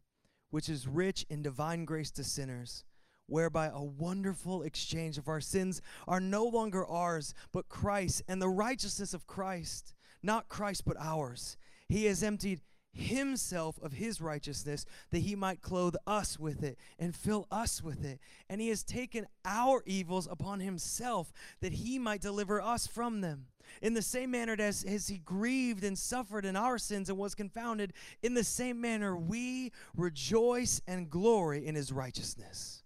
which 0.51 0.69
is 0.69 0.87
rich 0.87 1.27
in 1.29 1.43
divine 1.43 1.85
grace 1.85 2.13
to 2.13 2.23
sinners, 2.23 2.85
whereby 3.27 3.67
a 3.67 3.83
wonderful 3.83 4.63
exchange 4.63 5.19
of 5.19 5.29
our 5.29 5.41
sins 5.41 5.83
are 6.07 6.21
no 6.21 6.45
longer 6.45 6.87
ours, 6.87 7.35
but 7.53 7.69
Christ, 7.69 8.23
and 8.29 8.41
the 8.41 8.49
righteousness 8.49 9.13
of 9.15 9.27
Christ, 9.27 9.95
not 10.23 10.49
Christ, 10.49 10.85
but 10.87 10.97
ours. 10.99 11.57
He 11.89 12.07
has 12.07 12.23
emptied 12.23 12.61
himself 12.95 13.79
of 13.83 13.95
his 13.95 14.21
righteousness 14.21 14.87
that 15.11 15.21
he 15.21 15.35
might 15.35 15.61
clothe 15.61 15.97
us 16.07 16.39
with 16.39 16.63
it 16.63 16.79
and 16.99 17.15
fill 17.15 17.47
us 17.51 17.83
with 17.83 18.05
it. 18.05 18.21
And 18.49 18.61
he 18.61 18.69
has 18.69 18.85
taken 18.85 19.27
our 19.45 19.83
evils 19.85 20.29
upon 20.31 20.61
himself 20.61 21.33
that 21.61 21.73
he 21.73 21.99
might 21.99 22.21
deliver 22.21 22.61
us 22.61 22.87
from 22.87 23.21
them. 23.21 23.47
In 23.83 23.95
the 23.95 24.03
same 24.03 24.31
manner 24.31 24.55
as, 24.59 24.85
as 24.85 25.09
he 25.09 25.19
grieved 25.19 25.85
and 25.85 25.99
suffered 25.99 26.45
in 26.45 26.55
our 26.55 26.79
sins 26.79 27.09
and 27.09 27.19
was 27.19 27.35
confounded, 27.35 27.93
in 28.23 28.35
the 28.35 28.45
same 28.45 28.81
manner 28.81 29.17
we 29.17 29.73
rejoice 29.97 30.81
and 30.87 31.11
glory 31.11 31.67
in 31.67 31.75
his 31.75 31.91
righteousness. 31.91 32.84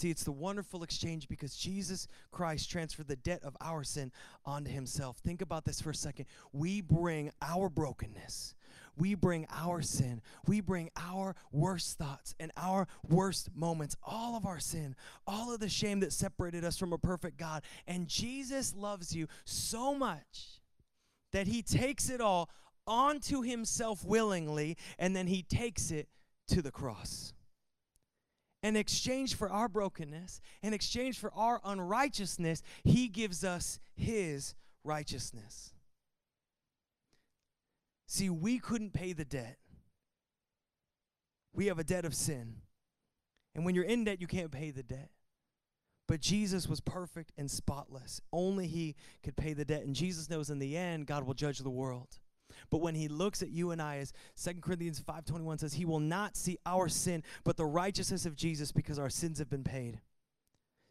See, 0.00 0.08
it's 0.08 0.24
the 0.24 0.32
wonderful 0.32 0.82
exchange 0.82 1.28
because 1.28 1.54
Jesus 1.54 2.08
Christ 2.30 2.70
transferred 2.70 3.06
the 3.06 3.16
debt 3.16 3.42
of 3.44 3.54
our 3.60 3.84
sin 3.84 4.12
onto 4.46 4.70
himself. 4.70 5.18
Think 5.18 5.42
about 5.42 5.66
this 5.66 5.82
for 5.82 5.90
a 5.90 5.94
second. 5.94 6.24
We 6.54 6.80
bring 6.80 7.32
our 7.42 7.68
brokenness, 7.68 8.54
we 8.96 9.14
bring 9.14 9.46
our 9.50 9.82
sin, 9.82 10.22
we 10.46 10.62
bring 10.62 10.88
our 10.96 11.36
worst 11.52 11.98
thoughts 11.98 12.34
and 12.40 12.50
our 12.56 12.88
worst 13.10 13.54
moments, 13.54 13.94
all 14.02 14.38
of 14.38 14.46
our 14.46 14.58
sin, 14.58 14.96
all 15.26 15.52
of 15.52 15.60
the 15.60 15.68
shame 15.68 16.00
that 16.00 16.14
separated 16.14 16.64
us 16.64 16.78
from 16.78 16.94
a 16.94 16.98
perfect 16.98 17.36
God. 17.36 17.62
And 17.86 18.08
Jesus 18.08 18.74
loves 18.74 19.14
you 19.14 19.26
so 19.44 19.94
much 19.94 20.62
that 21.34 21.46
he 21.46 21.60
takes 21.60 22.08
it 22.08 22.22
all 22.22 22.48
onto 22.86 23.42
himself 23.42 24.02
willingly 24.02 24.78
and 24.98 25.14
then 25.14 25.26
he 25.26 25.42
takes 25.42 25.90
it 25.90 26.08
to 26.48 26.62
the 26.62 26.70
cross. 26.70 27.34
In 28.62 28.76
exchange 28.76 29.34
for 29.34 29.50
our 29.50 29.68
brokenness, 29.68 30.40
in 30.62 30.74
exchange 30.74 31.18
for 31.18 31.32
our 31.34 31.60
unrighteousness, 31.64 32.62
he 32.84 33.08
gives 33.08 33.42
us 33.42 33.80
his 33.96 34.54
righteousness. 34.84 35.72
See, 38.06 38.28
we 38.28 38.58
couldn't 38.58 38.92
pay 38.92 39.12
the 39.12 39.24
debt. 39.24 39.56
We 41.54 41.66
have 41.66 41.78
a 41.78 41.84
debt 41.84 42.04
of 42.04 42.14
sin. 42.14 42.56
And 43.54 43.64
when 43.64 43.74
you're 43.74 43.84
in 43.84 44.04
debt, 44.04 44.20
you 44.20 44.26
can't 44.26 44.50
pay 44.50 44.70
the 44.70 44.82
debt. 44.82 45.10
But 46.06 46.20
Jesus 46.20 46.68
was 46.68 46.80
perfect 46.80 47.32
and 47.38 47.50
spotless. 47.50 48.20
Only 48.32 48.66
he 48.66 48.96
could 49.22 49.36
pay 49.36 49.52
the 49.52 49.64
debt. 49.64 49.84
And 49.84 49.94
Jesus 49.94 50.28
knows 50.28 50.50
in 50.50 50.58
the 50.58 50.76
end, 50.76 51.06
God 51.06 51.24
will 51.24 51.34
judge 51.34 51.60
the 51.60 51.70
world. 51.70 52.18
But 52.68 52.80
when 52.80 52.94
he 52.94 53.08
looks 53.08 53.42
at 53.42 53.50
you 53.50 53.70
and 53.70 53.80
I, 53.80 53.98
as 53.98 54.12
2 54.42 54.60
Corinthians 54.60 55.00
5.21 55.00 55.60
says, 55.60 55.74
he 55.74 55.84
will 55.84 56.00
not 56.00 56.36
see 56.36 56.58
our 56.66 56.88
sin, 56.88 57.22
but 57.44 57.56
the 57.56 57.64
righteousness 57.64 58.26
of 58.26 58.36
Jesus 58.36 58.72
because 58.72 58.98
our 58.98 59.10
sins 59.10 59.38
have 59.38 59.48
been 59.48 59.64
paid. 59.64 60.00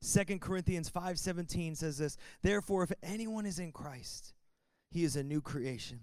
2 0.02 0.40
Corinthians 0.40 0.90
5.17 0.90 1.76
says 1.76 1.98
this, 1.98 2.18
Therefore, 2.42 2.84
if 2.84 2.94
anyone 3.04 3.46
is 3.46 3.60
in 3.60 3.72
Christ, 3.72 4.34
he 4.90 5.04
is 5.04 5.16
a 5.16 5.24
new 5.24 5.42
creation. 5.42 6.00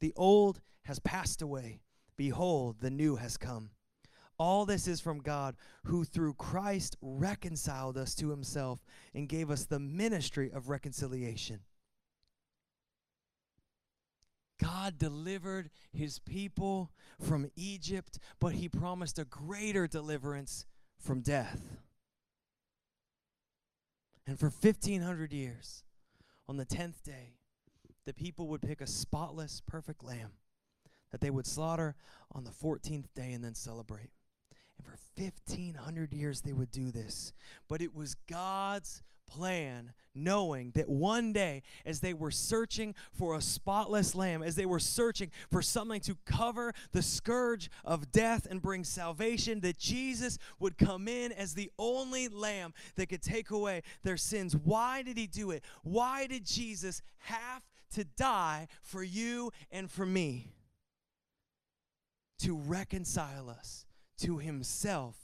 The 0.00 0.12
old 0.16 0.60
has 0.82 0.98
passed 0.98 1.40
away. 1.42 1.80
Behold, 2.16 2.76
the 2.80 2.90
new 2.90 3.16
has 3.16 3.36
come. 3.36 3.70
All 4.38 4.66
this 4.66 4.88
is 4.88 5.00
from 5.00 5.20
God, 5.20 5.56
who 5.84 6.04
through 6.04 6.34
Christ 6.34 6.96
reconciled 7.00 7.96
us 7.96 8.14
to 8.16 8.30
himself 8.30 8.80
and 9.14 9.28
gave 9.28 9.50
us 9.50 9.64
the 9.64 9.78
ministry 9.78 10.50
of 10.52 10.68
reconciliation. 10.68 11.60
God 14.60 14.98
delivered 14.98 15.70
his 15.92 16.18
people 16.20 16.92
from 17.20 17.50
Egypt, 17.56 18.18
but 18.40 18.52
he 18.52 18.68
promised 18.68 19.18
a 19.18 19.24
greater 19.24 19.86
deliverance 19.86 20.66
from 20.98 21.20
death. 21.20 21.60
And 24.26 24.38
for 24.38 24.46
1500 24.48 25.32
years, 25.32 25.84
on 26.48 26.56
the 26.56 26.64
10th 26.64 27.02
day, 27.02 27.34
the 28.06 28.14
people 28.14 28.48
would 28.48 28.62
pick 28.62 28.80
a 28.80 28.86
spotless, 28.86 29.62
perfect 29.66 30.04
lamb 30.04 30.32
that 31.10 31.20
they 31.20 31.30
would 31.30 31.46
slaughter 31.46 31.94
on 32.32 32.44
the 32.44 32.50
14th 32.50 33.06
day 33.14 33.32
and 33.32 33.44
then 33.44 33.54
celebrate. 33.54 34.10
And 34.76 34.84
for 34.84 34.96
1500 35.16 36.12
years 36.12 36.40
they 36.40 36.52
would 36.52 36.70
do 36.70 36.90
this. 36.90 37.32
But 37.68 37.80
it 37.80 37.94
was 37.94 38.16
God's 38.28 39.02
plan, 39.26 39.92
knowing 40.14 40.70
that 40.74 40.88
one 40.88 41.32
day, 41.32 41.62
as 41.84 42.00
they 42.00 42.14
were 42.14 42.30
searching 42.30 42.94
for 43.12 43.34
a 43.36 43.40
spotless 43.40 44.14
lamb, 44.14 44.42
as 44.42 44.56
they 44.56 44.66
were 44.66 44.78
searching 44.78 45.30
for 45.50 45.62
something 45.62 46.00
to 46.00 46.16
cover 46.24 46.72
the 46.92 47.02
scourge 47.02 47.70
of 47.84 48.12
death 48.12 48.46
and 48.50 48.62
bring 48.62 48.84
salvation, 48.84 49.60
that 49.60 49.78
Jesus 49.78 50.38
would 50.58 50.78
come 50.78 51.08
in 51.08 51.32
as 51.32 51.54
the 51.54 51.70
only 51.78 52.28
lamb 52.28 52.74
that 52.96 53.08
could 53.08 53.22
take 53.22 53.50
away 53.50 53.82
their 54.02 54.16
sins. 54.16 54.56
Why 54.56 55.02
did 55.02 55.16
he 55.16 55.26
do 55.26 55.50
it? 55.50 55.64
Why 55.82 56.26
did 56.26 56.44
Jesus 56.44 57.02
have 57.18 57.62
to 57.94 58.04
die 58.04 58.68
for 58.82 59.02
you 59.02 59.52
and 59.70 59.90
for 59.90 60.04
me 60.04 60.52
to 62.40 62.56
reconcile 62.56 63.48
us 63.48 63.86
to 64.18 64.38
himself 64.38 65.16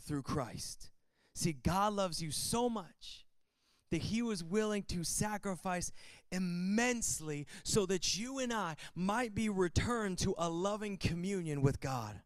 through 0.00 0.22
Christ. 0.22 0.90
See, 1.34 1.52
God 1.52 1.92
loves 1.92 2.22
you 2.22 2.30
so 2.30 2.68
much 2.70 3.25
that 3.90 4.02
he 4.02 4.22
was 4.22 4.42
willing 4.42 4.82
to 4.84 5.04
sacrifice 5.04 5.92
immensely 6.32 7.46
so 7.62 7.86
that 7.86 8.18
you 8.18 8.38
and 8.38 8.52
I 8.52 8.76
might 8.94 9.34
be 9.34 9.48
returned 9.48 10.18
to 10.18 10.34
a 10.38 10.48
loving 10.48 10.96
communion 10.96 11.62
with 11.62 11.80
God. 11.80 12.20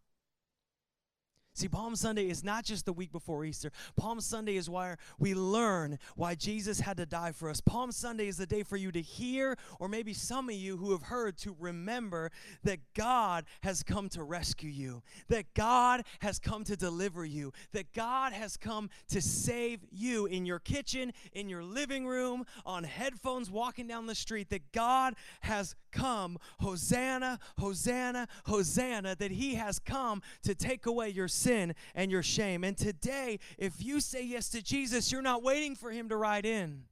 See, 1.61 1.69
Palm 1.69 1.95
Sunday 1.95 2.31
is 2.31 2.43
not 2.43 2.65
just 2.65 2.87
the 2.87 2.93
week 2.95 3.13
before 3.13 3.45
Easter. 3.45 3.71
Palm 3.95 4.19
Sunday 4.23 4.57
is 4.57 4.71
where 4.71 4.97
we 5.19 5.35
learn 5.35 5.99
why 6.17 6.35
Jesus 6.35 6.81
had 6.81 6.97
to 6.97 7.05
die 7.05 7.33
for 7.33 7.51
us. 7.51 7.61
Palm 7.61 7.93
Sunday 7.93 8.29
is 8.29 8.39
the 8.39 8.47
day 8.47 8.63
for 8.63 8.79
you 8.79 8.91
to 8.91 9.03
hear, 9.03 9.59
or 9.79 9.87
maybe 9.87 10.15
some 10.15 10.49
of 10.49 10.55
you 10.55 10.79
who 10.79 10.93
have 10.93 11.03
heard, 11.03 11.37
to 11.37 11.55
remember 11.61 12.31
that 12.65 12.79
God 12.95 13.45
has 13.63 13.83
come 13.83 14.09
to 14.09 14.23
rescue 14.23 14.71
you, 14.71 15.03
that 15.29 15.53
God 15.53 16.05
has 16.21 16.39
come 16.39 16.65
to 16.65 16.77
deliver 16.77 17.27
you, 17.27 17.53
that 17.73 17.93
God 17.93 18.33
has 18.33 18.57
come 18.57 18.89
to 19.11 19.21
save 19.21 19.85
you 19.91 20.25
in 20.25 20.47
your 20.47 20.61
kitchen, 20.61 21.13
in 21.35 21.51
your 21.51 21.63
living 21.63 22.07
room, 22.07 22.47
on 22.65 22.85
headphones 22.85 23.51
walking 23.51 23.87
down 23.87 24.07
the 24.07 24.15
street, 24.15 24.49
that 24.49 24.73
God 24.73 25.15
has 25.43 25.75
come. 25.93 26.39
Hosanna, 26.61 27.39
Hosanna, 27.59 28.29
Hosanna, 28.47 29.15
that 29.17 29.31
He 29.31 29.57
has 29.57 29.79
come 29.79 30.23
to 30.43 30.55
take 30.55 30.87
away 30.87 31.11
your 31.11 31.29
sin 31.51 31.75
and 31.95 32.11
your 32.11 32.23
shame. 32.23 32.65
And 32.65 32.77
today, 32.77 33.39
if 33.59 33.83
you 33.83 34.01
say 34.01 34.25
yes 34.25 34.49
to 34.51 34.63
Jesus, 34.63 35.11
you're 35.11 35.23
not 35.23 35.43
waiting 35.43 35.75
for 35.75 35.91
Him 35.91 36.09
to 36.09 36.17
ride 36.17 36.47
in. 36.47 36.85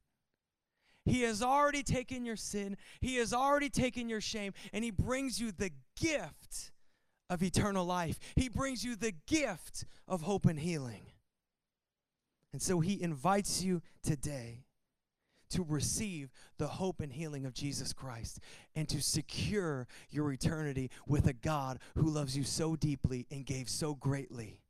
He 1.04 1.22
has 1.22 1.42
already 1.42 1.82
taken 1.82 2.24
your 2.26 2.36
sin, 2.36 2.76
He 3.00 3.16
has 3.16 3.32
already 3.32 3.70
taken 3.70 4.08
your 4.08 4.20
shame, 4.20 4.52
and 4.72 4.84
He 4.84 4.90
brings 4.90 5.40
you 5.40 5.52
the 5.52 5.70
gift 5.98 6.72
of 7.30 7.42
eternal 7.42 7.84
life. 7.84 8.18
He 8.36 8.48
brings 8.48 8.84
you 8.84 8.96
the 8.96 9.14
gift 9.26 9.84
of 10.06 10.22
hope 10.22 10.46
and 10.46 10.58
healing. 10.58 11.02
And 12.52 12.60
so 12.60 12.80
He 12.80 13.00
invites 13.00 13.62
you 13.62 13.80
today 14.02 14.64
to 15.50 15.64
receive 15.66 16.30
the 16.58 16.66
hope 16.66 17.00
and 17.00 17.12
healing 17.12 17.46
of 17.46 17.54
Jesus 17.54 17.92
Christ 17.92 18.40
and 18.74 18.88
to 18.88 19.00
secure 19.00 19.86
your 20.10 20.32
eternity 20.32 20.90
with 21.06 21.26
a 21.26 21.32
God 21.32 21.78
who 21.94 22.08
loves 22.08 22.36
you 22.36 22.44
so 22.44 22.76
deeply 22.76 23.26
and 23.30 23.46
gave 23.46 23.68
so 23.68 23.94
greatly 23.94 24.60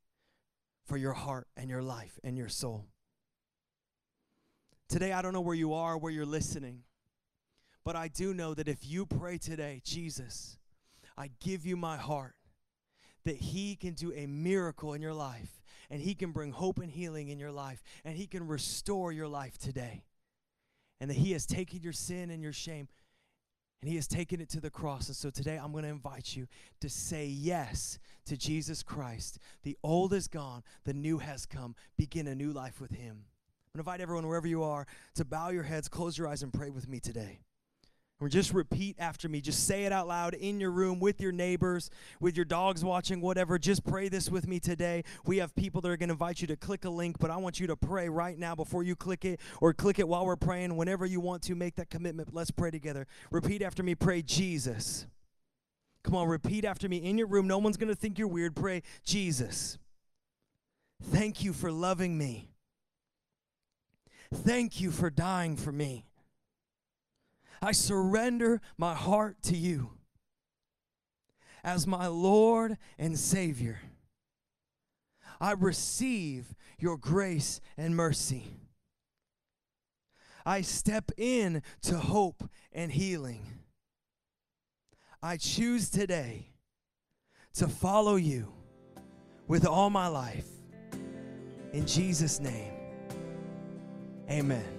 for 0.84 0.96
your 0.96 1.12
heart 1.12 1.48
and 1.56 1.68
your 1.68 1.82
life 1.82 2.18
and 2.24 2.36
your 2.36 2.48
soul. 2.48 2.86
Today, 4.88 5.12
I 5.12 5.20
don't 5.20 5.34
know 5.34 5.40
where 5.40 5.54
you 5.54 5.74
are, 5.74 5.98
where 5.98 6.12
you're 6.12 6.24
listening, 6.24 6.82
but 7.84 7.94
I 7.94 8.08
do 8.08 8.32
know 8.32 8.54
that 8.54 8.68
if 8.68 8.86
you 8.86 9.04
pray 9.04 9.36
today, 9.36 9.82
Jesus, 9.84 10.56
I 11.16 11.30
give 11.40 11.66
you 11.66 11.76
my 11.76 11.96
heart, 11.96 12.34
that 13.24 13.36
He 13.36 13.76
can 13.76 13.92
do 13.92 14.12
a 14.14 14.26
miracle 14.26 14.94
in 14.94 15.02
your 15.02 15.12
life 15.12 15.60
and 15.90 16.00
He 16.00 16.14
can 16.14 16.32
bring 16.32 16.52
hope 16.52 16.78
and 16.78 16.90
healing 16.90 17.28
in 17.28 17.38
your 17.38 17.52
life 17.52 17.82
and 18.04 18.16
He 18.16 18.26
can 18.26 18.46
restore 18.46 19.12
your 19.12 19.28
life 19.28 19.58
today 19.58 20.04
and 21.00 21.10
that 21.10 21.16
He 21.16 21.32
has 21.32 21.46
taken 21.46 21.80
your 21.80 21.92
sin 21.92 22.30
and 22.30 22.42
your 22.42 22.52
shame 22.52 22.88
and 23.80 23.88
He 23.88 23.96
has 23.96 24.08
taken 24.08 24.40
it 24.40 24.48
to 24.50 24.60
the 24.60 24.70
cross. 24.70 25.08
And 25.08 25.16
so 25.16 25.30
today 25.30 25.56
I'm 25.56 25.72
going 25.72 25.84
to 25.84 25.90
invite 25.90 26.34
you 26.34 26.48
to 26.80 26.88
say 26.88 27.26
yes 27.26 27.98
to 28.26 28.36
Jesus 28.36 28.82
Christ. 28.82 29.38
The 29.62 29.76
old 29.82 30.12
is 30.12 30.28
gone, 30.28 30.62
the 30.84 30.94
new 30.94 31.18
has 31.18 31.46
come. 31.46 31.74
Begin 31.96 32.26
a 32.26 32.34
new 32.34 32.52
life 32.52 32.80
with 32.80 32.90
Him. 32.90 33.24
I'm 33.74 33.82
going 33.82 33.84
to 33.84 33.90
invite 33.90 34.00
everyone, 34.00 34.26
wherever 34.26 34.48
you 34.48 34.62
are, 34.62 34.86
to 35.14 35.24
bow 35.24 35.50
your 35.50 35.62
heads, 35.62 35.88
close 35.88 36.18
your 36.18 36.26
eyes, 36.26 36.42
and 36.42 36.52
pray 36.52 36.70
with 36.70 36.88
me 36.88 37.00
today. 37.00 37.40
Or 38.20 38.28
just 38.28 38.52
repeat 38.52 38.96
after 38.98 39.28
me. 39.28 39.40
Just 39.40 39.64
say 39.64 39.84
it 39.84 39.92
out 39.92 40.08
loud 40.08 40.34
in 40.34 40.58
your 40.58 40.72
room 40.72 40.98
with 40.98 41.20
your 41.20 41.30
neighbors, 41.30 41.88
with 42.20 42.34
your 42.34 42.44
dogs 42.44 42.84
watching, 42.84 43.20
whatever. 43.20 43.58
Just 43.58 43.84
pray 43.84 44.08
this 44.08 44.28
with 44.28 44.48
me 44.48 44.58
today. 44.58 45.04
We 45.24 45.36
have 45.36 45.54
people 45.54 45.80
that 45.82 45.88
are 45.88 45.96
going 45.96 46.08
to 46.08 46.14
invite 46.14 46.40
you 46.40 46.48
to 46.48 46.56
click 46.56 46.84
a 46.84 46.90
link, 46.90 47.18
but 47.20 47.30
I 47.30 47.36
want 47.36 47.60
you 47.60 47.68
to 47.68 47.76
pray 47.76 48.08
right 48.08 48.36
now 48.36 48.56
before 48.56 48.82
you 48.82 48.96
click 48.96 49.24
it 49.24 49.38
or 49.60 49.72
click 49.72 50.00
it 50.00 50.08
while 50.08 50.26
we're 50.26 50.34
praying. 50.34 50.76
Whenever 50.76 51.06
you 51.06 51.20
want 51.20 51.42
to, 51.44 51.54
make 51.54 51.76
that 51.76 51.90
commitment. 51.90 52.34
Let's 52.34 52.50
pray 52.50 52.72
together. 52.72 53.06
Repeat 53.30 53.62
after 53.62 53.84
me. 53.84 53.94
Pray, 53.94 54.22
Jesus. 54.22 55.06
Come 56.02 56.16
on, 56.16 56.26
repeat 56.26 56.64
after 56.64 56.88
me 56.88 56.96
in 56.96 57.18
your 57.18 57.28
room. 57.28 57.46
No 57.46 57.58
one's 57.58 57.76
going 57.76 57.88
to 57.88 57.94
think 57.94 58.18
you're 58.18 58.26
weird. 58.26 58.56
Pray, 58.56 58.82
Jesus. 59.04 59.78
Thank 61.00 61.44
you 61.44 61.52
for 61.52 61.70
loving 61.70 62.18
me. 62.18 62.50
Thank 64.34 64.80
you 64.80 64.90
for 64.90 65.08
dying 65.08 65.56
for 65.56 65.70
me. 65.70 66.07
I 67.60 67.72
surrender 67.72 68.60
my 68.76 68.94
heart 68.94 69.42
to 69.44 69.56
you 69.56 69.90
as 71.64 71.86
my 71.86 72.06
Lord 72.06 72.76
and 72.98 73.18
Savior. 73.18 73.80
I 75.40 75.52
receive 75.52 76.54
your 76.78 76.96
grace 76.96 77.60
and 77.76 77.94
mercy. 77.94 78.44
I 80.46 80.62
step 80.62 81.10
in 81.16 81.62
to 81.82 81.98
hope 81.98 82.48
and 82.72 82.90
healing. 82.90 83.44
I 85.22 85.36
choose 85.36 85.90
today 85.90 86.52
to 87.54 87.68
follow 87.68 88.16
you 88.16 88.52
with 89.46 89.66
all 89.66 89.90
my 89.90 90.06
life. 90.06 90.46
In 91.72 91.86
Jesus' 91.86 92.40
name, 92.40 92.72
amen. 94.30 94.77